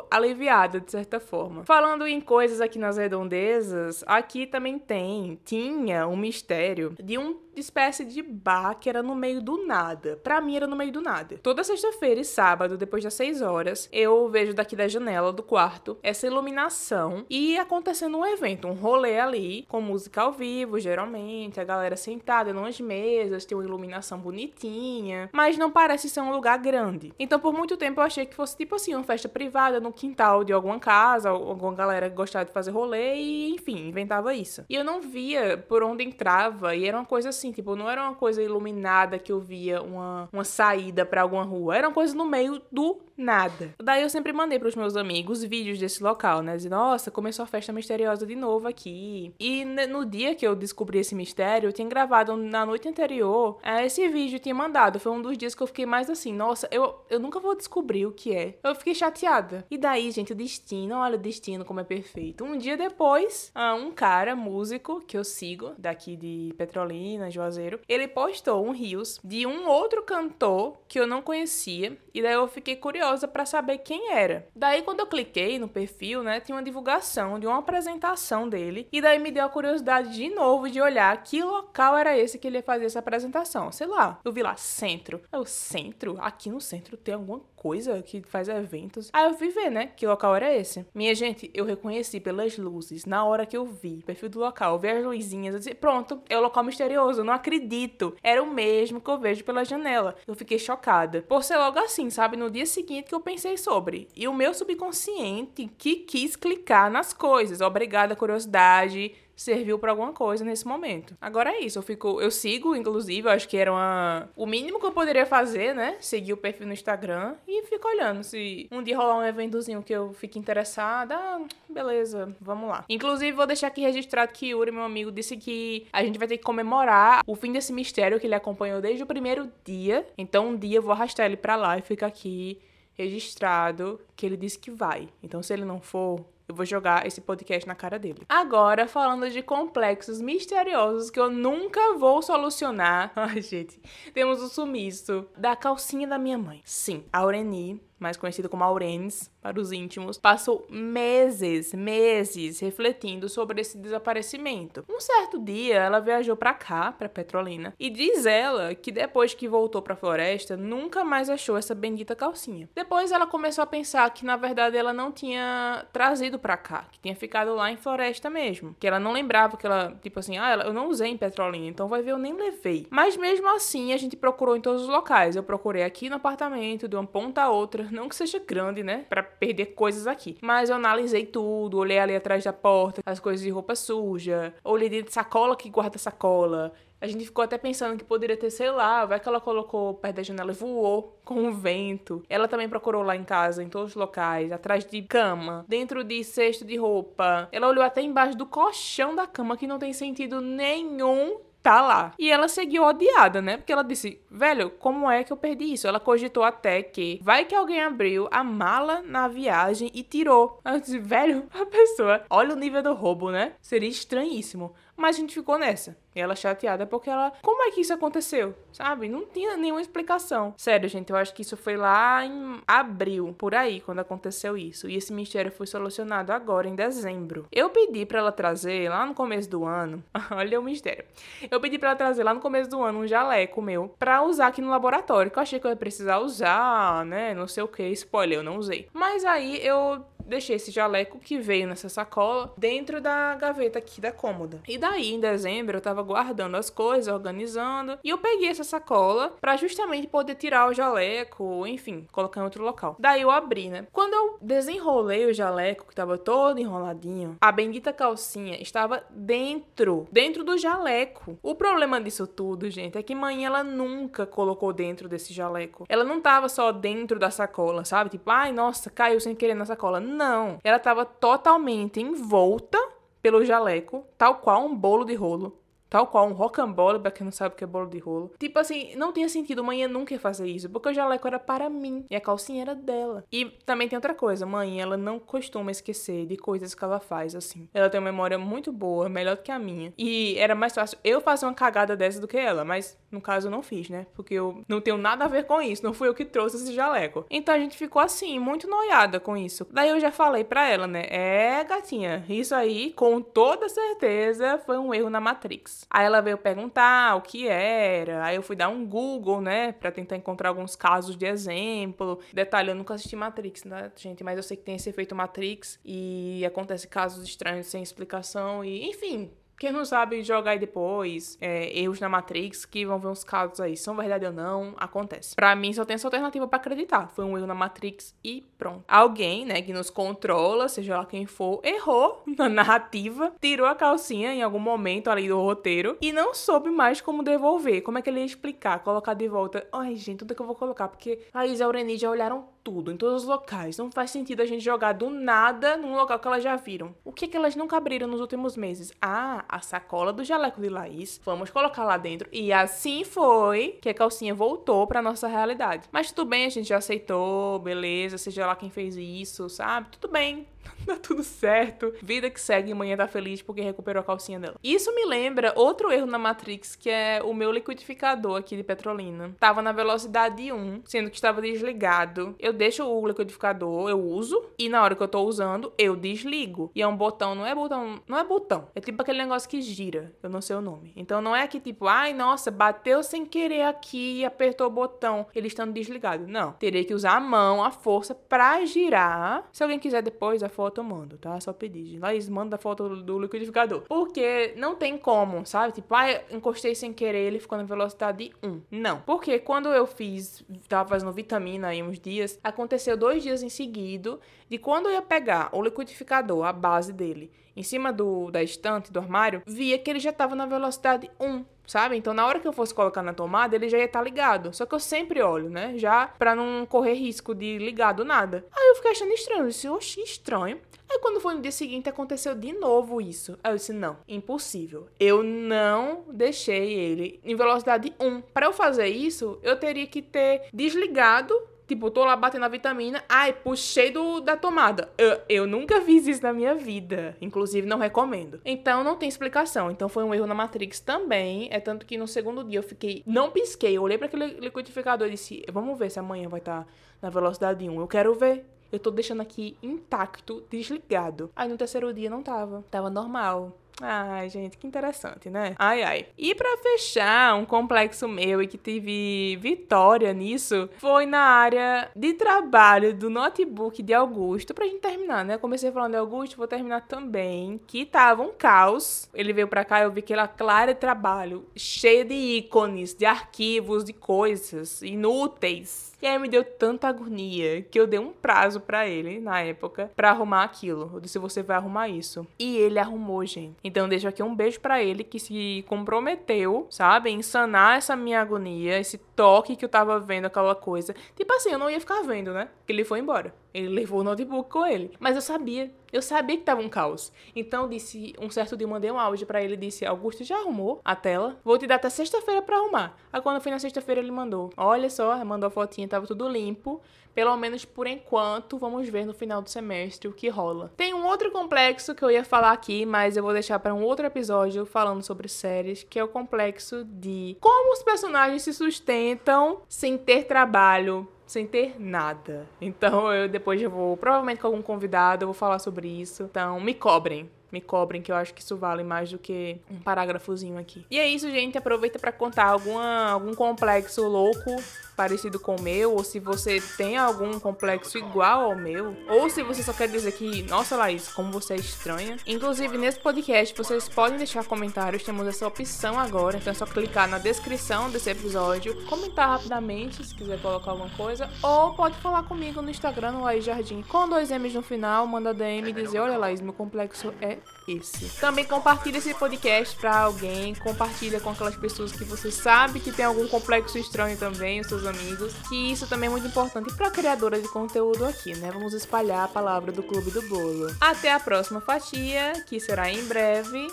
aliviada 0.09 0.79
de 0.79 0.91
certa 0.91 1.19
forma. 1.19 1.63
Falando 1.65 2.07
em 2.07 2.19
coisas 2.19 2.61
aqui 2.61 2.79
nas 2.79 2.97
redondezas, 2.97 4.03
aqui 4.07 4.45
também 4.45 4.77
tem, 4.79 5.39
tinha 5.43 6.07
um 6.07 6.15
mistério 6.15 6.95
de 7.01 7.17
um 7.17 7.35
espécie 7.55 8.05
de 8.05 8.21
bar 8.21 8.75
que 8.75 8.89
era 8.89 9.03
no 9.03 9.15
meio 9.15 9.41
do 9.41 9.65
nada. 9.65 10.19
Para 10.23 10.41
mim 10.41 10.55
era 10.55 10.67
no 10.67 10.75
meio 10.75 10.91
do 10.91 11.01
nada. 11.01 11.37
Toda 11.41 11.63
sexta-feira 11.63 12.21
e 12.21 12.25
sábado, 12.25 12.77
depois 12.77 13.03
das 13.03 13.13
6 13.15 13.41
horas, 13.41 13.89
eu 13.91 14.29
vejo 14.29 14.53
daqui 14.53 14.75
da 14.75 14.87
janela 14.87 15.31
do 15.33 15.43
quarto 15.43 15.97
essa 16.03 16.27
iluminação 16.27 17.25
e 17.29 17.57
acontecendo 17.57 18.17
um 18.17 18.25
evento, 18.25 18.67
um 18.67 18.73
rolê 18.73 19.19
ali, 19.19 19.65
com 19.67 19.81
música 19.81 20.21
ao 20.21 20.31
vivo, 20.31 20.79
geralmente, 20.79 21.59
a 21.59 21.63
galera 21.63 21.95
sentada 21.95 22.53
nas 22.53 22.79
mesas, 22.79 23.45
tem 23.45 23.57
uma 23.57 23.63
iluminação 23.63 24.19
bonitinha, 24.19 25.29
mas 25.31 25.57
não 25.57 25.71
parece 25.71 26.09
ser 26.09 26.21
um 26.21 26.31
lugar 26.31 26.57
grande. 26.59 27.13
Então, 27.19 27.39
por 27.39 27.53
muito 27.53 27.77
tempo 27.77 27.99
eu 27.99 28.05
achei 28.05 28.25
que 28.25 28.35
fosse 28.35 28.57
tipo 28.57 28.75
assim, 28.75 28.93
uma 28.93 29.03
festa 29.03 29.27
privada 29.27 29.79
no 29.79 29.91
quintal 29.91 30.43
de 30.43 30.53
alguma 30.53 30.79
casa, 30.79 31.29
alguma 31.29 31.73
galera 31.73 32.09
que 32.09 32.15
gostava 32.15 32.45
de 32.45 32.51
fazer 32.51 32.71
rolê 32.71 33.15
e, 33.15 33.51
enfim, 33.51 33.87
inventava 33.87 34.33
isso. 34.33 34.63
E 34.69 34.75
eu 34.75 34.83
não 34.83 35.01
via 35.01 35.57
por 35.57 35.83
onde 35.83 36.03
entrava 36.03 36.75
e 36.75 36.85
era 36.85 36.97
uma 36.97 37.05
coisa 37.05 37.29
assim, 37.29 37.40
tipo, 37.49 37.77
não 37.77 37.89
era 37.89 38.03
uma 38.03 38.15
coisa 38.15 38.43
iluminada 38.43 39.17
que 39.17 39.31
eu 39.31 39.39
via 39.39 39.81
uma, 39.81 40.27
uma 40.33 40.43
saída 40.43 41.05
para 41.05 41.21
alguma 41.21 41.43
rua. 41.43 41.77
Era 41.77 41.87
uma 41.87 41.93
coisa 41.93 42.13
no 42.13 42.25
meio 42.25 42.61
do 42.69 42.99
nada. 43.21 43.73
Daí 43.81 44.01
eu 44.01 44.09
sempre 44.09 44.33
mandei 44.33 44.59
pros 44.59 44.75
meus 44.75 44.95
amigos 44.95 45.43
vídeos 45.43 45.79
desse 45.79 46.03
local, 46.03 46.41
né? 46.41 46.55
Dizendo, 46.55 46.75
nossa, 46.75 47.11
começou 47.11 47.43
a 47.43 47.47
festa 47.47 47.71
misteriosa 47.71 48.25
de 48.25 48.35
novo 48.35 48.67
aqui. 48.67 49.33
E 49.39 49.63
no 49.63 50.05
dia 50.05 50.35
que 50.35 50.45
eu 50.45 50.55
descobri 50.55 50.99
esse 50.99 51.15
mistério, 51.15 51.69
eu 51.69 51.73
tinha 51.73 51.87
gravado 51.87 52.35
na 52.35 52.65
noite 52.65 52.87
anterior 52.87 53.59
é, 53.63 53.85
esse 53.85 54.07
vídeo, 54.07 54.39
tinha 54.39 54.55
mandado. 54.55 54.99
Foi 54.99 55.11
um 55.11 55.21
dos 55.21 55.37
dias 55.37 55.53
que 55.53 55.61
eu 55.61 55.67
fiquei 55.67 55.85
mais 55.85 56.09
assim, 56.09 56.33
nossa, 56.33 56.67
eu, 56.71 56.95
eu 57.09 57.19
nunca 57.19 57.39
vou 57.39 57.55
descobrir 57.55 58.05
o 58.05 58.11
que 58.11 58.35
é. 58.35 58.57
Eu 58.63 58.75
fiquei 58.75 58.95
chateada. 58.95 59.65
E 59.69 59.77
daí, 59.77 60.09
gente, 60.11 60.33
o 60.33 60.35
destino, 60.35 60.95
olha 60.95 61.15
o 61.15 61.21
destino 61.21 61.63
como 61.63 61.79
é 61.79 61.83
perfeito. 61.83 62.43
Um 62.43 62.57
dia 62.57 62.75
depois, 62.75 63.51
ah, 63.53 63.75
um 63.75 63.91
cara, 63.91 64.35
músico, 64.35 65.01
que 65.01 65.17
eu 65.17 65.23
sigo, 65.23 65.73
daqui 65.77 66.15
de 66.15 66.53
Petrolina, 66.57 67.29
Juazeiro, 67.29 67.79
ele 67.87 68.07
postou 68.07 68.65
um 68.65 68.71
rios 68.71 69.19
de 69.23 69.45
um 69.45 69.67
outro 69.67 70.03
cantor 70.03 70.77
que 70.87 70.99
eu 70.99 71.05
não 71.07 71.21
conhecia. 71.21 71.97
E 72.13 72.21
daí 72.21 72.33
eu 72.33 72.47
fiquei 72.47 72.75
curiosa 72.75 73.10
para 73.27 73.45
saber 73.45 73.79
quem 73.79 74.11
era. 74.11 74.47
Daí, 74.55 74.81
quando 74.81 75.01
eu 75.01 75.07
cliquei 75.07 75.59
no 75.59 75.67
perfil, 75.67 76.23
né, 76.23 76.39
tinha 76.39 76.55
uma 76.55 76.63
divulgação 76.63 77.39
de 77.39 77.47
uma 77.47 77.59
apresentação 77.59 78.47
dele. 78.47 78.87
E 78.91 79.01
daí 79.01 79.19
me 79.19 79.31
deu 79.31 79.45
a 79.45 79.49
curiosidade 79.49 80.13
de 80.13 80.29
novo 80.29 80.69
de 80.69 80.81
olhar 80.81 81.21
que 81.23 81.43
local 81.43 81.97
era 81.97 82.17
esse 82.17 82.37
que 82.37 82.47
ele 82.47 82.57
ia 82.57 82.63
fazer 82.63 82.85
essa 82.85 82.99
apresentação. 82.99 83.71
Sei 83.71 83.87
lá, 83.87 84.19
eu 84.23 84.31
vi 84.31 84.41
lá, 84.41 84.55
centro. 84.55 85.21
É 85.31 85.37
o 85.37 85.45
centro? 85.45 86.17
Aqui 86.19 86.49
no 86.49 86.61
centro 86.61 86.97
tem 86.97 87.13
alguma 87.13 87.41
coisa 87.61 88.01
que 88.01 88.23
faz 88.23 88.49
eventos. 88.49 89.11
Aí 89.13 89.23
eu 89.25 89.35
fui 89.35 89.49
ver, 89.49 89.69
né, 89.69 89.91
que 89.95 90.07
local 90.07 90.35
era 90.35 90.51
esse. 90.51 90.83
Minha 90.95 91.13
gente, 91.13 91.51
eu 91.53 91.63
reconheci 91.63 92.19
pelas 92.19 92.57
luzes. 92.57 93.05
Na 93.05 93.23
hora 93.23 93.45
que 93.45 93.55
eu 93.55 93.67
vi 93.67 93.99
o 94.01 94.03
perfil 94.03 94.29
do 94.29 94.39
local, 94.39 94.73
eu 94.73 94.79
vi 94.79 94.89
as 94.89 95.03
luzinhas, 95.03 95.53
eu 95.53 95.59
disse, 95.59 95.75
pronto, 95.75 96.19
é 96.27 96.35
o 96.35 96.41
local 96.41 96.63
misterioso, 96.63 97.21
eu 97.21 97.23
não 97.23 97.35
acredito. 97.35 98.15
Era 98.23 98.41
o 98.41 98.51
mesmo 98.51 98.99
que 98.99 99.11
eu 99.11 99.19
vejo 99.19 99.43
pela 99.43 99.63
janela. 99.63 100.15
Eu 100.25 100.33
fiquei 100.33 100.57
chocada. 100.57 101.21
Por 101.21 101.43
ser 101.43 101.57
logo 101.57 101.77
assim, 101.77 102.09
sabe, 102.09 102.35
no 102.35 102.49
dia 102.49 102.65
seguinte 102.65 103.09
que 103.09 103.13
eu 103.13 103.19
pensei 103.19 103.55
sobre. 103.57 104.07
E 104.15 104.27
o 104.27 104.33
meu 104.33 104.55
subconsciente 104.55 105.69
que 105.77 105.97
quis 105.97 106.35
clicar 106.35 106.89
nas 106.89 107.13
coisas. 107.13 107.61
Obrigada, 107.61 108.15
curiosidade 108.15 109.13
serviu 109.41 109.79
para 109.79 109.91
alguma 109.91 110.13
coisa 110.13 110.45
nesse 110.45 110.67
momento. 110.67 111.15
Agora 111.19 111.51
é 111.51 111.61
isso, 111.61 111.79
eu 111.79 111.83
fico, 111.83 112.21
eu 112.21 112.29
sigo, 112.29 112.75
inclusive, 112.75 113.27
eu 113.27 113.31
acho 113.31 113.47
que 113.47 113.57
era 113.57 113.71
uma, 113.71 114.29
o 114.35 114.45
mínimo 114.45 114.79
que 114.79 114.85
eu 114.85 114.91
poderia 114.91 115.25
fazer, 115.25 115.73
né? 115.73 115.97
Seguir 115.99 116.33
o 116.33 116.37
perfil 116.37 116.67
no 116.67 116.73
Instagram 116.73 117.35
e 117.47 117.63
fico 117.63 117.87
olhando 117.87 118.23
se 118.23 118.67
um 118.71 118.83
dia 118.83 118.95
rolar 118.95 119.17
um 119.17 119.23
eventozinho 119.23 119.81
que 119.81 119.93
eu 119.93 120.13
fique 120.13 120.37
interessada, 120.37 121.15
ah, 121.15 121.41
beleza, 121.67 122.35
vamos 122.39 122.69
lá. 122.69 122.85
Inclusive, 122.87 123.31
vou 123.31 123.47
deixar 123.47 123.67
aqui 123.67 123.81
registrado 123.81 124.31
que 124.31 124.49
Yuri, 124.49 124.71
meu 124.71 124.83
amigo, 124.83 125.11
disse 125.11 125.35
que 125.35 125.87
a 125.91 126.03
gente 126.03 126.19
vai 126.19 126.27
ter 126.27 126.37
que 126.37 126.43
comemorar 126.43 127.23
o 127.25 127.35
fim 127.35 127.51
desse 127.51 127.73
mistério 127.73 128.19
que 128.19 128.27
ele 128.27 128.35
acompanhou 128.35 128.79
desde 128.79 129.03
o 129.03 129.07
primeiro 129.07 129.51
dia. 129.65 130.05
Então, 130.17 130.49
um 130.49 130.55
dia 130.55 130.77
eu 130.77 130.81
vou 130.81 130.91
arrastar 130.91 131.25
ele 131.25 131.37
para 131.37 131.55
lá 131.55 131.77
e 131.77 131.81
fica 131.81 132.05
aqui 132.05 132.59
registrado 132.93 133.99
que 134.15 134.25
ele 134.25 134.37
disse 134.37 134.59
que 134.59 134.69
vai. 134.69 135.09
Então, 135.23 135.41
se 135.41 135.53
ele 135.53 135.65
não 135.65 135.81
for, 135.81 136.23
eu 136.51 136.55
vou 136.55 136.65
jogar 136.65 137.07
esse 137.07 137.21
podcast 137.21 137.67
na 137.67 137.73
cara 137.73 137.97
dele. 137.97 138.23
Agora, 138.27 138.87
falando 138.87 139.29
de 139.29 139.41
complexos 139.41 140.21
misteriosos 140.21 141.09
que 141.09 141.19
eu 141.19 141.31
nunca 141.31 141.97
vou 141.97 142.21
solucionar. 142.21 143.11
Ai, 143.15 143.41
gente. 143.41 143.79
Temos 144.13 144.41
o 144.41 144.49
sumiço 144.49 145.25
da 145.37 145.55
calcinha 145.55 146.07
da 146.07 146.19
minha 146.19 146.37
mãe. 146.37 146.61
Sim, 146.65 147.05
a 147.11 147.19
Aureni 147.19 147.81
mais 148.01 148.17
conhecida 148.17 148.49
como 148.49 148.63
Aurenes 148.63 149.31
para 149.41 149.59
os 149.59 149.71
íntimos, 149.71 150.17
passou 150.17 150.67
meses, 150.69 151.73
meses 151.73 152.59
refletindo 152.59 153.27
sobre 153.27 153.61
esse 153.61 153.77
desaparecimento. 153.77 154.85
Um 154.89 154.99
certo 154.99 155.39
dia, 155.39 155.75
ela 155.75 155.99
viajou 155.99 156.35
para 156.35 156.53
cá, 156.53 156.91
para 156.91 157.09
Petrolina, 157.09 157.73
e 157.79 157.89
diz 157.89 158.25
ela 158.25 158.75
que 158.75 158.91
depois 158.91 159.33
que 159.33 159.47
voltou 159.47 159.81
para 159.81 159.93
a 159.93 159.97
floresta, 159.97 160.55
nunca 160.55 161.03
mais 161.03 161.29
achou 161.29 161.57
essa 161.57 161.73
bendita 161.73 162.15
calcinha. 162.15 162.69
Depois 162.75 163.11
ela 163.11 163.25
começou 163.25 163.63
a 163.63 163.67
pensar 163.67 164.09
que 164.11 164.25
na 164.25 164.37
verdade 164.37 164.77
ela 164.77 164.93
não 164.93 165.11
tinha 165.11 165.85
trazido 165.91 166.37
para 166.37 166.57
cá, 166.57 166.85
que 166.91 166.99
tinha 166.99 167.15
ficado 167.15 167.55
lá 167.55 167.71
em 167.71 167.77
floresta 167.77 168.29
mesmo, 168.29 168.75
que 168.79 168.87
ela 168.87 168.99
não 168.99 169.11
lembrava 169.11 169.57
que 169.57 169.65
ela, 169.65 169.97
tipo 170.01 170.19
assim, 170.19 170.37
ah, 170.37 170.55
eu 170.65 170.73
não 170.73 170.87
usei 170.87 171.09
em 171.09 171.17
Petrolina, 171.17 171.67
então 171.67 171.87
vai 171.87 172.01
ver 172.01 172.11
eu 172.11 172.17
nem 172.17 172.33
levei. 172.33 172.85
Mas 172.89 173.17
mesmo 173.17 173.47
assim, 173.55 173.93
a 173.93 173.97
gente 173.97 174.15
procurou 174.15 174.55
em 174.55 174.61
todos 174.61 174.83
os 174.83 174.87
locais. 174.87 175.35
Eu 175.35 175.43
procurei 175.43 175.83
aqui 175.83 176.09
no 176.09 176.17
apartamento, 176.17 176.87
de 176.87 176.95
uma 176.95 177.05
ponta 177.05 177.41
a 177.41 177.49
outra, 177.49 177.87
não 177.91 178.07
que 178.07 178.15
seja 178.15 178.39
grande, 178.39 178.83
né? 178.83 179.05
Pra 179.09 179.30
perder 179.39 179.67
coisas 179.67 180.07
aqui. 180.07 180.37
Mas 180.41 180.69
eu 180.69 180.75
analisei 180.75 181.25
tudo, 181.25 181.77
olhei 181.77 181.99
ali 181.99 182.15
atrás 182.15 182.43
da 182.43 182.53
porta, 182.53 183.01
as 183.05 183.19
coisas 183.19 183.41
de 183.43 183.49
roupa 183.49 183.75
suja, 183.75 184.53
olhei 184.63 184.89
dentro 184.89 185.07
de 185.07 185.13
sacola 185.13 185.55
que 185.55 185.69
guarda 185.69 185.97
sacola. 185.97 186.73
A 187.01 187.07
gente 187.07 187.25
ficou 187.25 187.43
até 187.43 187.57
pensando 187.57 187.97
que 187.97 188.03
poderia 188.03 188.37
ter, 188.37 188.51
sei 188.51 188.69
lá, 188.69 189.03
vai 189.05 189.19
que 189.19 189.27
ela 189.27 189.41
colocou 189.41 189.95
perto 189.95 190.17
da 190.17 190.23
janela 190.23 190.51
e 190.51 190.55
voou 190.55 191.17
com 191.25 191.47
o 191.47 191.51
vento. 191.51 192.21
Ela 192.29 192.47
também 192.47 192.69
procurou 192.69 193.01
lá 193.01 193.15
em 193.15 193.23
casa, 193.23 193.63
em 193.63 193.69
todos 193.69 193.89
os 193.89 193.95
locais, 193.95 194.51
atrás 194.51 194.85
de 194.85 195.01
cama, 195.01 195.65
dentro 195.67 196.03
de 196.03 196.23
cesto 196.23 196.63
de 196.63 196.77
roupa. 196.77 197.49
Ela 197.51 197.67
olhou 197.67 197.83
até 197.83 198.01
embaixo 198.01 198.37
do 198.37 198.45
colchão 198.45 199.15
da 199.15 199.25
cama, 199.25 199.57
que 199.57 199.65
não 199.65 199.79
tem 199.79 199.93
sentido 199.93 200.41
nenhum 200.41 201.39
tá 201.61 201.81
lá. 201.81 202.13
E 202.17 202.29
ela 202.29 202.47
seguiu 202.47 202.83
odiada, 202.83 203.41
né? 203.41 203.57
Porque 203.57 203.71
ela 203.71 203.83
disse, 203.83 204.19
velho, 204.29 204.69
como 204.71 205.09
é 205.09 205.23
que 205.23 205.31
eu 205.31 205.37
perdi 205.37 205.73
isso? 205.73 205.87
Ela 205.87 205.99
cogitou 205.99 206.43
até 206.43 206.81
que 206.81 207.19
vai 207.21 207.45
que 207.45 207.55
alguém 207.55 207.81
abriu 207.81 208.27
a 208.31 208.43
mala 208.43 209.01
na 209.01 209.27
viagem 209.27 209.91
e 209.93 210.03
tirou. 210.03 210.59
Ela 210.63 210.79
disse, 210.79 210.97
velho, 210.99 211.47
a 211.53 211.65
pessoa, 211.65 212.23
olha 212.29 212.53
o 212.53 212.57
nível 212.57 212.81
do 212.81 212.93
roubo, 212.93 213.31
né? 213.31 213.53
Seria 213.61 213.89
estranhíssimo. 213.89 214.73
Mas 214.95 215.15
a 215.15 215.19
gente 215.19 215.33
ficou 215.33 215.57
nessa. 215.57 215.97
E 216.15 216.19
ela 216.19 216.35
chateada 216.35 216.85
porque 216.85 217.09
ela. 217.09 217.31
Como 217.41 217.63
é 217.63 217.71
que 217.71 217.81
isso 217.81 217.93
aconteceu? 217.93 218.53
Sabe? 218.71 219.07
Não 219.07 219.25
tinha 219.25 219.55
nenhuma 219.57 219.81
explicação. 219.81 220.53
Sério, 220.57 220.89
gente, 220.89 221.09
eu 221.09 221.15
acho 221.15 221.33
que 221.33 221.41
isso 221.41 221.55
foi 221.55 221.77
lá 221.77 222.25
em 222.25 222.61
abril, 222.67 223.33
por 223.37 223.55
aí, 223.55 223.81
quando 223.81 223.99
aconteceu 223.99 224.57
isso. 224.57 224.89
E 224.89 224.95
esse 224.95 225.13
mistério 225.13 225.51
foi 225.51 225.67
solucionado 225.67 226.31
agora, 226.31 226.67
em 226.67 226.75
dezembro. 226.75 227.47
Eu 227.51 227.69
pedi 227.69 228.05
para 228.05 228.19
ela 228.19 228.31
trazer 228.31 228.89
lá 228.89 229.05
no 229.05 229.13
começo 229.13 229.49
do 229.49 229.65
ano. 229.65 230.03
olha 230.31 230.59
o 230.59 230.63
mistério. 230.63 231.05
Eu 231.49 231.59
pedi 231.59 231.77
para 231.77 231.89
ela 231.89 231.97
trazer 231.97 232.23
lá 232.23 232.33
no 232.33 232.39
começo 232.39 232.69
do 232.69 232.81
ano 232.81 232.99
um 232.99 233.07
jaleco 233.07 233.61
meu 233.61 233.93
pra 233.99 234.21
usar 234.23 234.47
aqui 234.47 234.61
no 234.61 234.69
laboratório. 234.69 235.31
Que 235.31 235.37
eu 235.37 235.43
achei 235.43 235.59
que 235.59 235.65
eu 235.65 235.71
ia 235.71 235.77
precisar 235.77 236.19
usar, 236.19 237.05
né? 237.05 237.33
Não 237.33 237.47
sei 237.47 237.63
o 237.63 237.67
que. 237.67 237.83
Spoiler, 237.89 238.39
eu 238.39 238.43
não 238.43 238.57
usei. 238.57 238.87
Mas 238.93 239.23
aí 239.23 239.65
eu 239.65 240.05
deixei 240.31 240.55
esse 240.55 240.71
jaleco 240.71 241.19
que 241.19 241.37
veio 241.37 241.67
nessa 241.67 241.89
sacola 241.89 242.53
dentro 242.57 243.01
da 243.01 243.35
gaveta 243.35 243.79
aqui 243.79 243.99
da 243.99 244.11
cômoda. 244.11 244.61
E 244.67 244.77
daí, 244.77 245.13
em 245.13 245.19
dezembro, 245.19 245.77
eu 245.77 245.81
tava 245.81 246.00
guardando 246.03 246.55
as 246.57 246.69
coisas, 246.69 247.13
organizando, 247.13 247.97
e 248.03 248.09
eu 248.09 248.17
peguei 248.17 248.49
essa 248.49 248.63
sacola 248.63 249.33
para 249.39 249.57
justamente 249.57 250.07
poder 250.07 250.35
tirar 250.35 250.69
o 250.69 250.73
jaleco, 250.73 251.65
enfim, 251.67 252.07
colocar 252.11 252.41
em 252.41 252.43
outro 252.43 252.63
local. 252.63 252.95
Daí 252.99 253.21
eu 253.21 253.31
abri, 253.31 253.69
né? 253.69 253.87
Quando 253.91 254.13
eu 254.13 254.37
desenrolei 254.41 255.25
o 255.25 255.33
jaleco, 255.33 255.87
que 255.87 255.95
tava 255.95 256.17
todo 256.17 256.59
enroladinho, 256.59 257.37
a 257.41 257.51
bendita 257.51 257.93
calcinha 257.93 258.61
estava 258.61 259.03
dentro, 259.09 260.07
dentro 260.11 260.43
do 260.43 260.57
jaleco. 260.57 261.37
O 261.41 261.55
problema 261.55 261.99
disso 262.01 262.27
tudo, 262.27 262.69
gente, 262.69 262.97
é 262.97 263.03
que 263.03 263.15
mãe 263.15 263.45
ela 263.45 263.63
nunca 263.63 264.25
colocou 264.25 264.73
dentro 264.73 265.07
desse 265.07 265.33
jaleco. 265.33 265.85
Ela 265.87 266.03
não 266.03 266.21
tava 266.21 266.49
só 266.49 266.71
dentro 266.71 267.19
da 267.19 267.29
sacola, 267.29 267.85
sabe? 267.85 268.09
Tipo, 268.09 268.29
ai, 268.29 268.51
nossa, 268.51 268.89
caiu 268.89 269.19
sem 269.19 269.35
querer 269.35 269.55
na 269.55 269.65
sacola. 269.65 269.99
Não. 269.99 270.57
Ela 270.63 270.77
estava 270.77 271.05
totalmente 271.05 271.99
envolta 271.99 272.77
pelo 273.21 273.45
jaleco, 273.45 274.03
tal 274.17 274.35
qual 274.35 274.65
um 274.65 274.75
bolo 274.75 275.05
de 275.05 275.13
rolo. 275.13 275.60
Tal 275.91 276.07
qual 276.07 276.25
um 276.25 276.31
rocambole, 276.31 276.99
pra 276.99 277.11
quem 277.11 277.25
não 277.25 277.33
sabe 277.33 277.53
o 277.53 277.57
que 277.57 277.65
é 277.65 277.67
bolo 277.67 277.89
de 277.89 277.99
rolo. 277.99 278.31
Tipo 278.39 278.59
assim, 278.59 278.95
não 278.95 279.11
tinha 279.11 279.27
sentido. 279.27 279.61
Mãe 279.61 279.85
nunca 279.89 280.13
ia 280.13 280.19
fazer 280.21 280.47
isso. 280.47 280.69
Porque 280.69 280.87
o 280.87 280.93
jaleco 280.93 281.27
era 281.27 281.37
para 281.37 281.69
mim. 281.69 282.05
E 282.09 282.15
a 282.15 282.21
calcinha 282.21 282.61
era 282.61 282.73
dela. 282.73 283.25
E 283.29 283.43
também 283.65 283.89
tem 283.89 283.97
outra 283.97 284.13
coisa. 284.13 284.45
Mãe, 284.45 284.79
ela 284.79 284.95
não 284.95 285.19
costuma 285.19 285.69
esquecer 285.69 286.25
de 286.25 286.37
coisas 286.37 286.73
que 286.73 286.81
ela 286.81 287.01
faz, 287.01 287.35
assim. 287.35 287.67
Ela 287.73 287.89
tem 287.89 287.99
uma 287.99 288.09
memória 288.09 288.37
muito 288.37 288.71
boa, 288.71 289.09
melhor 289.09 289.35
do 289.35 289.41
que 289.41 289.51
a 289.51 289.59
minha. 289.59 289.93
E 289.97 290.37
era 290.37 290.55
mais 290.55 290.73
fácil 290.73 290.97
eu 291.03 291.19
fazer 291.19 291.45
uma 291.45 291.53
cagada 291.53 291.93
dessa 291.93 292.21
do 292.21 292.27
que 292.27 292.37
ela. 292.37 292.63
Mas 292.63 292.97
no 293.11 293.19
caso 293.19 293.47
eu 293.47 293.51
não 293.51 293.61
fiz, 293.61 293.89
né? 293.89 294.07
Porque 294.15 294.35
eu 294.35 294.63
não 294.69 294.79
tenho 294.79 294.97
nada 294.97 295.25
a 295.25 295.27
ver 295.27 295.45
com 295.45 295.61
isso. 295.61 295.83
Não 295.83 295.93
fui 295.93 296.07
eu 296.07 296.13
que 296.13 296.23
trouxe 296.23 296.55
esse 296.55 296.73
jaleco. 296.73 297.25
Então 297.29 297.53
a 297.53 297.59
gente 297.59 297.75
ficou 297.75 298.01
assim, 298.01 298.39
muito 298.39 298.65
noiada 298.65 299.19
com 299.19 299.35
isso. 299.35 299.67
Daí 299.69 299.89
eu 299.89 299.99
já 299.99 300.09
falei 300.09 300.45
pra 300.45 300.69
ela, 300.69 300.87
né? 300.87 301.05
É, 301.09 301.65
gatinha, 301.65 302.23
isso 302.29 302.55
aí, 302.55 302.93
com 302.93 303.21
toda 303.21 303.67
certeza, 303.67 304.57
foi 304.65 304.77
um 304.77 304.93
erro 304.93 305.09
na 305.09 305.19
Matrix. 305.19 305.80
Aí 305.89 306.05
ela 306.05 306.21
veio 306.21 306.37
perguntar 306.37 307.15
o 307.15 307.21
que 307.21 307.47
era, 307.47 308.23
aí 308.23 308.35
eu 308.35 308.43
fui 308.43 308.55
dar 308.55 308.69
um 308.69 308.85
Google, 308.85 309.41
né, 309.41 309.71
para 309.73 309.91
tentar 309.91 310.15
encontrar 310.15 310.49
alguns 310.49 310.75
casos 310.75 311.15
de 311.15 311.25
exemplo. 311.25 312.19
Detalhe, 312.33 312.69
eu 312.69 312.75
nunca 312.75 312.93
assisti 312.93 313.15
Matrix, 313.15 313.63
né, 313.63 313.91
gente, 313.95 314.23
mas 314.23 314.37
eu 314.37 314.43
sei 314.43 314.57
que 314.57 314.63
tem 314.63 314.75
esse 314.75 314.89
efeito 314.89 315.15
Matrix 315.15 315.79
e 315.85 316.43
acontece 316.45 316.87
casos 316.87 317.23
estranhos 317.23 317.67
sem 317.67 317.81
explicação 317.81 318.63
e, 318.63 318.89
enfim, 318.89 319.31
Quem 319.61 319.71
não 319.71 319.85
sabe 319.85 320.23
jogar 320.23 320.53
aí 320.53 320.59
depois, 320.59 321.37
é, 321.39 321.79
erros 321.79 321.99
na 321.99 322.09
Matrix, 322.09 322.65
que 322.65 322.83
vão 322.83 322.97
ver 322.97 323.09
uns 323.09 323.23
casos 323.23 323.59
aí, 323.59 323.77
são 323.77 323.95
verdade 323.95 324.25
ou 324.25 324.31
não, 324.31 324.73
acontece. 324.75 325.35
Pra 325.35 325.55
mim 325.55 325.71
só 325.71 325.85
tem 325.85 325.93
essa 325.93 326.07
alternativa 326.07 326.47
para 326.47 326.57
acreditar. 326.57 327.07
Foi 327.09 327.23
um 327.23 327.37
erro 327.37 327.45
na 327.45 327.53
Matrix 327.53 328.15
e 328.23 328.43
pronto. 328.57 328.83
Alguém, 328.87 329.45
né, 329.45 329.61
que 329.61 329.71
nos 329.71 329.91
controla, 329.91 330.67
seja 330.67 330.97
lá 330.97 331.05
quem 331.05 331.27
for, 331.27 331.61
errou 331.63 332.23
na 332.25 332.49
narrativa, 332.49 333.33
tirou 333.39 333.67
a 333.67 333.75
calcinha 333.75 334.33
em 334.33 334.41
algum 334.41 334.57
momento 334.57 335.11
ali 335.11 335.27
do 335.27 335.39
roteiro 335.39 335.95
e 336.01 336.11
não 336.11 336.33
soube 336.33 336.71
mais 336.71 336.99
como 336.99 337.21
devolver. 337.21 337.83
Como 337.83 337.99
é 337.99 338.01
que 338.01 338.09
ele 338.09 338.21
ia 338.21 338.25
explicar? 338.25 338.79
Colocar 338.79 339.13
de 339.13 339.27
volta. 339.27 339.67
Ai, 339.71 339.95
gente, 339.95 340.23
onde 340.23 340.33
é 340.33 340.35
que 340.35 340.41
eu 340.41 340.47
vou 340.47 340.55
colocar? 340.55 340.87
Porque 340.87 341.19
a 341.31 341.45
Isa 341.45 341.61
e 341.61 341.63
a 341.63 341.67
Aureni 341.67 341.97
já 341.99 342.09
olharam 342.09 342.47
tudo, 342.63 342.91
em 342.91 342.97
todos 342.97 343.23
os 343.23 343.27
locais. 343.27 343.77
Não 343.77 343.91
faz 343.91 344.11
sentido 344.11 344.41
a 344.41 344.45
gente 344.45 344.63
jogar 344.63 344.93
do 344.93 345.09
nada 345.09 345.77
num 345.77 345.95
local 345.95 346.19
que 346.19 346.27
elas 346.27 346.43
já 346.43 346.55
viram. 346.55 346.95
O 347.03 347.11
que 347.11 347.25
é 347.25 347.27
que 347.27 347.37
elas 347.37 347.55
nunca 347.55 347.77
abriram 347.77 348.07
nos 348.07 348.21
últimos 348.21 348.55
meses? 348.55 348.91
Ah, 349.01 349.43
a 349.47 349.59
sacola 349.59 350.13
do 350.13 350.23
jaleco 350.23 350.61
de 350.61 350.69
Laís. 350.69 351.19
Vamos 351.23 351.49
colocar 351.49 351.83
lá 351.83 351.97
dentro. 351.97 352.27
E 352.31 352.51
assim 352.53 353.03
foi 353.03 353.77
que 353.81 353.89
a 353.89 353.93
calcinha 353.93 354.33
voltou 354.33 354.87
pra 354.87 355.01
nossa 355.01 355.27
realidade. 355.27 355.87
Mas 355.91 356.11
tudo 356.11 356.29
bem, 356.29 356.45
a 356.45 356.49
gente 356.49 356.69
já 356.69 356.77
aceitou, 356.77 357.59
beleza, 357.59 358.17
seja 358.17 358.45
lá 358.45 358.55
quem 358.55 358.69
fez 358.69 358.95
isso, 358.95 359.49
sabe? 359.49 359.89
Tudo 359.91 360.11
bem. 360.11 360.47
tá 360.85 360.95
tudo 360.95 361.23
certo. 361.23 361.93
Vida 362.01 362.29
que 362.29 362.39
segue, 362.39 362.73
manhã 362.73 362.97
tá 362.97 363.07
feliz 363.07 363.41
porque 363.41 363.61
recuperou 363.61 364.01
a 364.01 364.05
calcinha 364.05 364.39
dela. 364.39 364.55
Isso 364.63 364.93
me 364.93 365.05
lembra 365.05 365.53
outro 365.55 365.91
erro 365.91 366.05
na 366.05 366.17
Matrix, 366.17 366.75
que 366.75 366.89
é 366.89 367.21
o 367.23 367.33
meu 367.33 367.51
liquidificador 367.51 368.37
aqui 368.37 368.55
de 368.55 368.63
petrolina. 368.63 369.35
Tava 369.39 369.61
na 369.61 369.71
velocidade 369.71 370.51
1, 370.51 370.83
sendo 370.85 371.09
que 371.09 371.15
estava 371.15 371.41
desligado. 371.41 372.35
Eu 372.39 372.53
deixo 372.53 372.85
o 372.85 373.07
liquidificador, 373.07 373.89
eu 373.89 373.99
uso, 373.99 374.43
e 374.57 374.69
na 374.69 374.83
hora 374.83 374.95
que 374.95 375.03
eu 375.03 375.07
tô 375.07 375.21
usando, 375.23 375.73
eu 375.77 375.95
desligo. 375.95 376.71
E 376.75 376.81
é 376.81 376.87
um 376.87 376.95
botão, 376.95 377.35
não 377.35 377.45
é 377.45 377.53
botão, 377.53 378.01
não 378.07 378.17
é 378.17 378.23
botão. 378.23 378.67
É 378.75 378.79
tipo 378.79 379.01
aquele 379.01 379.19
negócio 379.19 379.49
que 379.49 379.61
gira, 379.61 380.13
eu 380.21 380.29
não 380.29 380.41
sei 380.41 380.55
o 380.55 380.61
nome. 380.61 380.93
Então 380.95 381.21
não 381.21 381.35
é 381.35 381.47
que 381.47 381.59
tipo, 381.59 381.87
ai, 381.87 382.13
nossa, 382.13 382.51
bateu 382.51 383.03
sem 383.03 383.25
querer 383.25 383.63
aqui 383.63 384.19
e 384.19 384.25
apertou 384.25 384.67
o 384.67 384.71
botão, 384.71 385.25
ele 385.33 385.47
estando 385.47 385.73
desligado. 385.73 386.27
Não. 386.27 386.53
Terei 386.53 386.83
que 386.83 386.93
usar 386.93 387.17
a 387.17 387.19
mão, 387.19 387.63
a 387.63 387.71
força 387.71 388.13
para 388.13 388.63
girar. 388.65 389.47
Se 389.51 389.63
alguém 389.63 389.79
quiser 389.79 390.01
depois 390.01 390.43
a 390.43 390.49
foto, 390.51 390.79
eu 390.79 390.83
mando, 390.83 391.17
tá? 391.17 391.39
Só 391.39 391.51
pedir. 391.51 391.97
Laís, 391.99 392.29
manda 392.29 392.55
a 392.55 392.59
foto 392.59 393.01
do 393.01 393.19
liquidificador. 393.19 393.81
Porque 393.87 394.53
não 394.57 394.75
tem 394.75 394.97
como, 394.97 395.45
sabe? 395.45 395.73
Tipo, 395.73 395.95
ah, 395.95 396.07
encostei 396.29 396.75
sem 396.75 396.93
querer, 396.93 397.25
ele 397.27 397.39
ficou 397.39 397.57
na 397.57 397.63
velocidade 397.63 398.31
1. 398.43 398.61
Não. 398.69 399.01
Porque 399.01 399.39
quando 399.39 399.69
eu 399.69 399.87
fiz, 399.87 400.43
tava 400.67 400.89
fazendo 400.89 401.11
vitamina 401.11 401.69
aí 401.69 401.81
uns 401.81 401.99
dias, 401.99 402.39
aconteceu 402.43 402.95
dois 402.95 403.23
dias 403.23 403.41
em 403.41 403.49
seguida 403.49 404.19
de 404.49 404.57
quando 404.57 404.87
eu 404.87 404.91
ia 404.91 405.01
pegar 405.01 405.49
o 405.53 405.61
liquidificador, 405.63 406.45
a 406.45 406.53
base 406.53 406.93
dele, 406.93 407.31
em 407.55 407.63
cima 407.63 407.91
do, 407.91 408.31
da 408.31 408.41
estante 408.41 408.91
do 408.91 408.99
armário, 408.99 409.41
via 409.45 409.77
que 409.77 409.89
ele 409.89 409.99
já 409.99 410.11
tava 410.11 410.35
na 410.35 410.45
velocidade 410.45 411.09
1 411.19 411.45
sabe? 411.71 411.95
Então, 411.95 412.13
na 412.13 412.25
hora 412.25 412.39
que 412.39 412.47
eu 412.47 412.51
fosse 412.51 412.73
colocar 412.73 413.01
na 413.01 413.13
tomada, 413.13 413.55
ele 413.55 413.69
já 413.69 413.77
ia 413.77 413.85
estar 413.85 413.99
tá 413.99 414.03
ligado. 414.03 414.53
Só 414.53 414.65
que 414.65 414.75
eu 414.75 414.79
sempre 414.79 415.21
olho, 415.21 415.49
né? 415.49 415.77
Já 415.77 416.07
pra 416.19 416.35
não 416.35 416.65
correr 416.65 416.95
risco 416.95 417.33
de 417.33 417.57
ligar 417.57 417.93
do 417.93 418.03
nada. 418.03 418.45
Aí 418.51 418.69
eu 418.69 418.75
fiquei 418.75 418.91
achando 418.91 419.13
estranho. 419.13 419.43
Eu 419.43 419.47
disse, 419.47 419.69
oxi, 419.69 420.01
estranho. 420.01 420.59
Aí 420.91 420.99
quando 420.99 421.21
foi 421.21 421.33
no 421.33 421.41
dia 421.41 421.53
seguinte 421.53 421.87
aconteceu 421.87 422.35
de 422.35 422.51
novo 422.51 422.99
isso. 422.99 423.39
Aí 423.41 423.53
eu 423.53 423.55
disse: 423.55 423.71
não, 423.71 423.97
impossível. 424.05 424.87
Eu 424.99 425.23
não 425.23 426.03
deixei 426.11 426.73
ele 426.73 427.21
em 427.23 427.33
velocidade 427.33 427.93
1. 427.97 428.21
Para 428.33 428.47
eu 428.47 428.53
fazer 428.53 428.87
isso, 428.87 429.39
eu 429.41 429.55
teria 429.55 429.87
que 429.87 430.01
ter 430.01 430.49
desligado 430.53 431.33
Tipo, 431.71 431.89
tô 431.89 432.03
lá 432.03 432.17
batendo 432.17 432.43
a 432.43 432.49
vitamina, 432.49 433.01
ai, 433.07 433.31
puxei 433.31 433.91
do, 433.91 434.19
da 434.19 434.35
tomada. 434.35 434.89
Eu, 434.97 435.21
eu 435.29 435.47
nunca 435.47 435.79
fiz 435.79 436.05
isso 436.05 436.21
na 436.21 436.33
minha 436.33 436.53
vida. 436.53 437.15
Inclusive, 437.21 437.65
não 437.65 437.77
recomendo. 437.77 438.41
Então, 438.43 438.83
não 438.83 438.97
tem 438.97 439.07
explicação. 439.07 439.71
Então, 439.71 439.87
foi 439.87 440.03
um 440.03 440.13
erro 440.13 440.27
na 440.27 440.33
Matrix 440.33 440.81
também. 440.81 441.47
É 441.49 441.61
tanto 441.61 441.85
que 441.85 441.97
no 441.97 442.09
segundo 442.09 442.43
dia 442.43 442.59
eu 442.59 442.63
fiquei. 442.63 443.01
Não 443.05 443.31
pisquei. 443.31 443.77
Eu 443.77 443.83
olhei 443.83 443.97
para 443.97 444.07
aquele 444.07 444.37
liquidificador 444.41 445.07
e 445.07 445.11
disse: 445.11 445.45
Vamos 445.49 445.79
ver 445.79 445.89
se 445.89 445.97
amanhã 445.97 446.27
vai 446.27 446.41
estar 446.41 446.65
tá 446.65 446.67
na 447.01 447.09
velocidade 447.09 447.69
1. 447.69 447.79
Eu 447.79 447.87
quero 447.87 448.13
ver. 448.15 448.43
Eu 448.69 448.77
tô 448.77 448.91
deixando 448.91 449.21
aqui 449.21 449.55
intacto, 449.63 450.43
desligado. 450.49 451.31
Aí 451.33 451.47
no 451.47 451.55
terceiro 451.55 451.93
dia 451.93 452.09
não 452.09 452.21
tava. 452.21 452.65
Tava 452.69 452.89
normal. 452.89 453.57
Ai, 453.81 454.29
gente, 454.29 454.57
que 454.57 454.67
interessante, 454.67 455.29
né? 455.29 455.55
Ai, 455.57 455.81
ai. 455.83 456.05
E 456.17 456.35
para 456.35 456.57
fechar, 456.57 457.35
um 457.35 457.45
complexo 457.45 458.07
meu 458.07 458.41
e 458.41 458.47
que 458.47 458.57
tive 458.57 459.37
vitória 459.37 460.13
nisso 460.13 460.69
foi 460.77 461.05
na 461.05 461.19
área 461.19 461.89
de 461.95 462.13
trabalho 462.13 462.93
do 462.93 463.09
notebook 463.09 463.81
de 463.81 463.93
Augusto. 463.93 464.53
Pra 464.53 464.65
gente 464.65 464.79
terminar, 464.79 465.25
né? 465.25 465.37
comecei 465.37 465.71
falando 465.71 465.91
de 465.91 465.97
Augusto, 465.97 466.37
vou 466.37 466.47
terminar 466.47 466.81
também. 466.81 467.59
Que 467.65 467.85
tava 467.85 468.21
um 468.21 468.31
caos. 468.31 469.09
Ele 469.13 469.33
veio 469.33 469.47
pra 469.47 469.65
cá, 469.65 469.81
eu 469.81 469.91
vi 469.91 470.01
que 470.01 470.13
aquela 470.13 470.27
clara 470.27 470.73
de 470.73 470.79
trabalho, 470.79 471.45
cheia 471.55 472.03
de 472.03 472.13
ícones, 472.13 472.93
de 472.93 473.05
arquivos, 473.05 473.83
de 473.83 473.93
coisas 473.93 474.81
inúteis 474.81 475.91
e 476.01 476.07
aí 476.07 476.17
me 476.17 476.27
deu 476.27 476.43
tanta 476.43 476.87
agonia 476.87 477.61
que 477.61 477.79
eu 477.79 477.85
dei 477.85 477.99
um 477.99 478.11
prazo 478.11 478.59
para 478.59 478.87
ele, 478.87 479.19
na 479.19 479.39
época, 479.41 479.91
para 479.95 480.09
arrumar 480.09 480.43
aquilo. 480.43 480.89
Eu 480.93 480.99
disse: 480.99 481.19
você 481.19 481.43
vai 481.43 481.55
arrumar 481.55 481.89
isso. 481.89 482.25
E 482.39 482.57
ele 482.57 482.79
arrumou, 482.79 483.23
gente. 483.23 483.55
Então 483.71 483.87
deixo 483.87 484.05
aqui 484.05 484.21
um 484.21 484.35
beijo 484.35 484.59
para 484.59 484.83
ele 484.83 485.01
que 485.01 485.17
se 485.17 485.63
comprometeu, 485.65 486.67
sabe, 486.69 487.09
em 487.09 487.21
sanar 487.21 487.77
essa 487.77 487.95
minha 487.95 488.19
agonia, 488.19 488.77
esse 488.77 488.97
toque 488.97 489.55
que 489.55 489.63
eu 489.63 489.69
tava 489.69 489.97
vendo 489.97 490.25
aquela 490.25 490.53
coisa. 490.53 490.93
Tipo 491.15 491.33
assim, 491.33 491.51
eu 491.51 491.57
não 491.57 491.69
ia 491.69 491.79
ficar 491.79 492.01
vendo, 492.01 492.33
né? 492.33 492.49
Que 492.67 492.73
ele 492.73 492.83
foi 492.83 492.99
embora. 492.99 493.33
Ele 493.53 493.69
levou 493.69 493.99
o 493.99 494.03
notebook 494.03 494.49
com 494.49 494.65
ele. 494.65 494.91
Mas 494.99 495.15
eu 495.15 495.21
sabia. 495.21 495.71
Eu 495.91 496.01
sabia 496.01 496.37
que 496.37 496.43
tava 496.43 496.61
um 496.61 496.69
caos. 496.69 497.11
Então 497.35 497.63
eu 497.63 497.69
disse, 497.69 498.13
um 498.19 498.29
certo 498.29 498.55
dia 498.55 498.65
eu 498.65 498.69
mandei 498.69 498.89
um 498.89 498.99
áudio 498.99 499.27
para 499.27 499.43
ele 499.43 499.57
disse: 499.57 499.85
Augusto 499.85 500.23
já 500.23 500.37
arrumou 500.37 500.79
a 500.85 500.95
tela? 500.95 501.37
Vou 501.43 501.57
te 501.57 501.67
dar 501.67 501.75
até 501.75 501.89
sexta-feira 501.89 502.41
para 502.41 502.57
arrumar. 502.57 502.97
Aí 503.11 503.21
quando 503.21 503.41
foi 503.41 503.51
na 503.51 503.59
sexta-feira 503.59 503.99
ele 503.99 504.11
mandou. 504.11 504.51
Olha 504.55 504.89
só, 504.89 505.23
mandou 505.25 505.47
a 505.47 505.51
fotinha, 505.51 505.87
tava 505.87 506.07
tudo 506.07 506.29
limpo. 506.29 506.81
Pelo 507.13 507.35
menos 507.35 507.65
por 507.65 507.87
enquanto, 507.87 508.57
vamos 508.57 508.87
ver 508.87 509.05
no 509.05 509.13
final 509.13 509.41
do 509.41 509.49
semestre 509.49 510.07
o 510.07 510.13
que 510.13 510.29
rola. 510.29 510.71
Tem 510.77 510.93
um 510.93 511.05
outro 511.05 511.29
complexo 511.29 511.93
que 511.93 512.03
eu 512.05 512.09
ia 512.09 512.23
falar 512.23 512.51
aqui, 512.51 512.85
mas 512.85 513.17
eu 513.17 513.23
vou 513.23 513.33
deixar 513.33 513.59
para 513.59 513.73
um 513.73 513.83
outro 513.83 514.05
episódio 514.05 514.65
falando 514.65 515.03
sobre 515.03 515.27
séries, 515.27 515.83
que 515.83 515.99
é 515.99 516.03
o 516.03 516.07
complexo 516.07 516.85
de 516.85 517.35
como 517.41 517.73
os 517.73 517.83
personagens 517.83 518.43
se 518.43 518.53
sustentam 518.53 519.61
sem 519.67 519.97
ter 519.97 520.23
trabalho 520.23 521.05
sem 521.31 521.47
ter 521.47 521.79
nada. 521.79 522.45
Então 522.59 523.11
eu 523.13 523.29
depois 523.29 523.61
eu 523.61 523.69
vou, 523.69 523.95
provavelmente 523.95 524.41
com 524.41 524.47
algum 524.47 524.61
convidado, 524.61 525.23
eu 525.23 525.27
vou 525.27 525.33
falar 525.33 525.59
sobre 525.59 525.87
isso. 525.87 526.23
Então 526.23 526.59
me 526.59 526.73
cobrem 526.73 527.29
me 527.51 527.59
cobrem, 527.59 528.01
que 528.01 528.11
eu 528.11 528.15
acho 528.15 528.33
que 528.33 528.41
isso 528.41 528.55
vale 528.55 528.83
mais 528.83 529.11
do 529.11 529.17
que 529.17 529.59
um 529.69 529.79
parágrafozinho 529.79 530.57
aqui. 530.57 530.85
E 530.89 530.97
é 530.97 531.07
isso, 531.07 531.29
gente. 531.29 531.57
Aproveita 531.57 531.99
para 531.99 532.11
contar 532.11 532.45
alguma, 532.45 533.11
algum 533.11 533.35
complexo 533.35 534.07
louco 534.07 534.55
parecido 535.01 535.39
com 535.39 535.55
o 535.55 535.61
meu, 535.61 535.93
ou 535.93 536.03
se 536.03 536.19
você 536.19 536.61
tem 536.77 536.95
algum 536.95 537.39
complexo 537.39 537.97
igual 537.97 538.51
ao 538.51 538.55
meu, 538.55 538.95
ou 539.09 539.31
se 539.31 539.41
você 539.41 539.63
só 539.63 539.73
quer 539.73 539.87
dizer 539.87 540.11
que, 540.11 540.43
nossa, 540.43 540.77
Laís, 540.77 541.11
como 541.11 541.31
você 541.31 541.55
é 541.55 541.55
estranha. 541.55 542.17
Inclusive, 542.27 542.77
nesse 542.77 542.99
podcast, 542.99 543.55
vocês 543.57 543.89
podem 543.89 544.19
deixar 544.19 544.45
comentários, 544.45 545.01
temos 545.01 545.25
essa 545.25 545.47
opção 545.47 545.99
agora, 545.99 546.37
então 546.37 546.51
é 546.51 546.53
só 546.53 546.67
clicar 546.67 547.09
na 547.09 547.17
descrição 547.17 547.89
desse 547.89 548.11
episódio, 548.11 548.75
comentar 548.85 549.27
rapidamente, 549.27 550.05
se 550.05 550.13
quiser 550.13 550.39
colocar 550.39 550.69
alguma 550.69 550.91
coisa, 550.91 551.27
ou 551.41 551.73
pode 551.73 551.97
falar 551.97 552.21
comigo 552.23 552.61
no 552.61 552.69
Instagram, 552.69 553.13
no 553.13 553.23
Laís 553.23 553.43
Jardim, 553.43 553.81
com 553.81 554.07
dois 554.07 554.29
M's 554.29 554.53
no 554.53 554.61
final, 554.61 555.07
manda 555.07 555.33
DM 555.33 555.67
e 555.67 555.73
dizer, 555.73 555.97
olha, 555.97 556.15
Laís, 556.15 556.41
meu 556.41 556.53
complexo 556.53 557.11
é 557.19 557.39
esse. 557.77 558.05
Também 558.19 558.45
compartilha 558.45 558.97
esse 558.97 559.13
podcast 559.13 559.75
para 559.75 559.99
alguém, 559.99 560.55
compartilha 560.55 561.19
com 561.19 561.29
aquelas 561.29 561.55
pessoas 561.55 561.91
que 561.91 562.03
você 562.03 562.31
sabe 562.31 562.79
que 562.79 562.91
tem 562.91 563.05
algum 563.05 563.27
complexo 563.27 563.77
estranho 563.77 564.17
também, 564.17 564.61
os 564.61 564.67
seus 564.67 564.85
amigos, 564.85 565.33
que 565.47 565.71
isso 565.71 565.87
também 565.87 566.07
é 566.07 566.11
muito 566.11 566.27
importante 566.27 566.73
para 566.75 566.89
criadora 566.89 567.39
de 567.39 567.47
conteúdo 567.47 568.05
aqui, 568.05 568.35
né? 568.35 568.51
Vamos 568.51 568.73
espalhar 568.73 569.25
a 569.25 569.27
palavra 569.27 569.71
do 569.71 569.83
Clube 569.83 570.11
do 570.11 570.21
Bolo. 570.23 570.73
Até 570.79 571.11
a 571.11 571.19
próxima 571.19 571.61
fatia, 571.61 572.33
que 572.47 572.59
será 572.59 572.91
em 572.91 573.03
breve. 573.05 573.67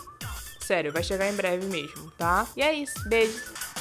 Sério, 0.61 0.93
vai 0.93 1.03
chegar 1.03 1.29
em 1.29 1.35
breve 1.35 1.67
mesmo, 1.67 2.11
tá? 2.19 2.47
E 2.57 2.63
é 2.63 2.75
isso. 2.75 3.09
Beijo. 3.09 3.78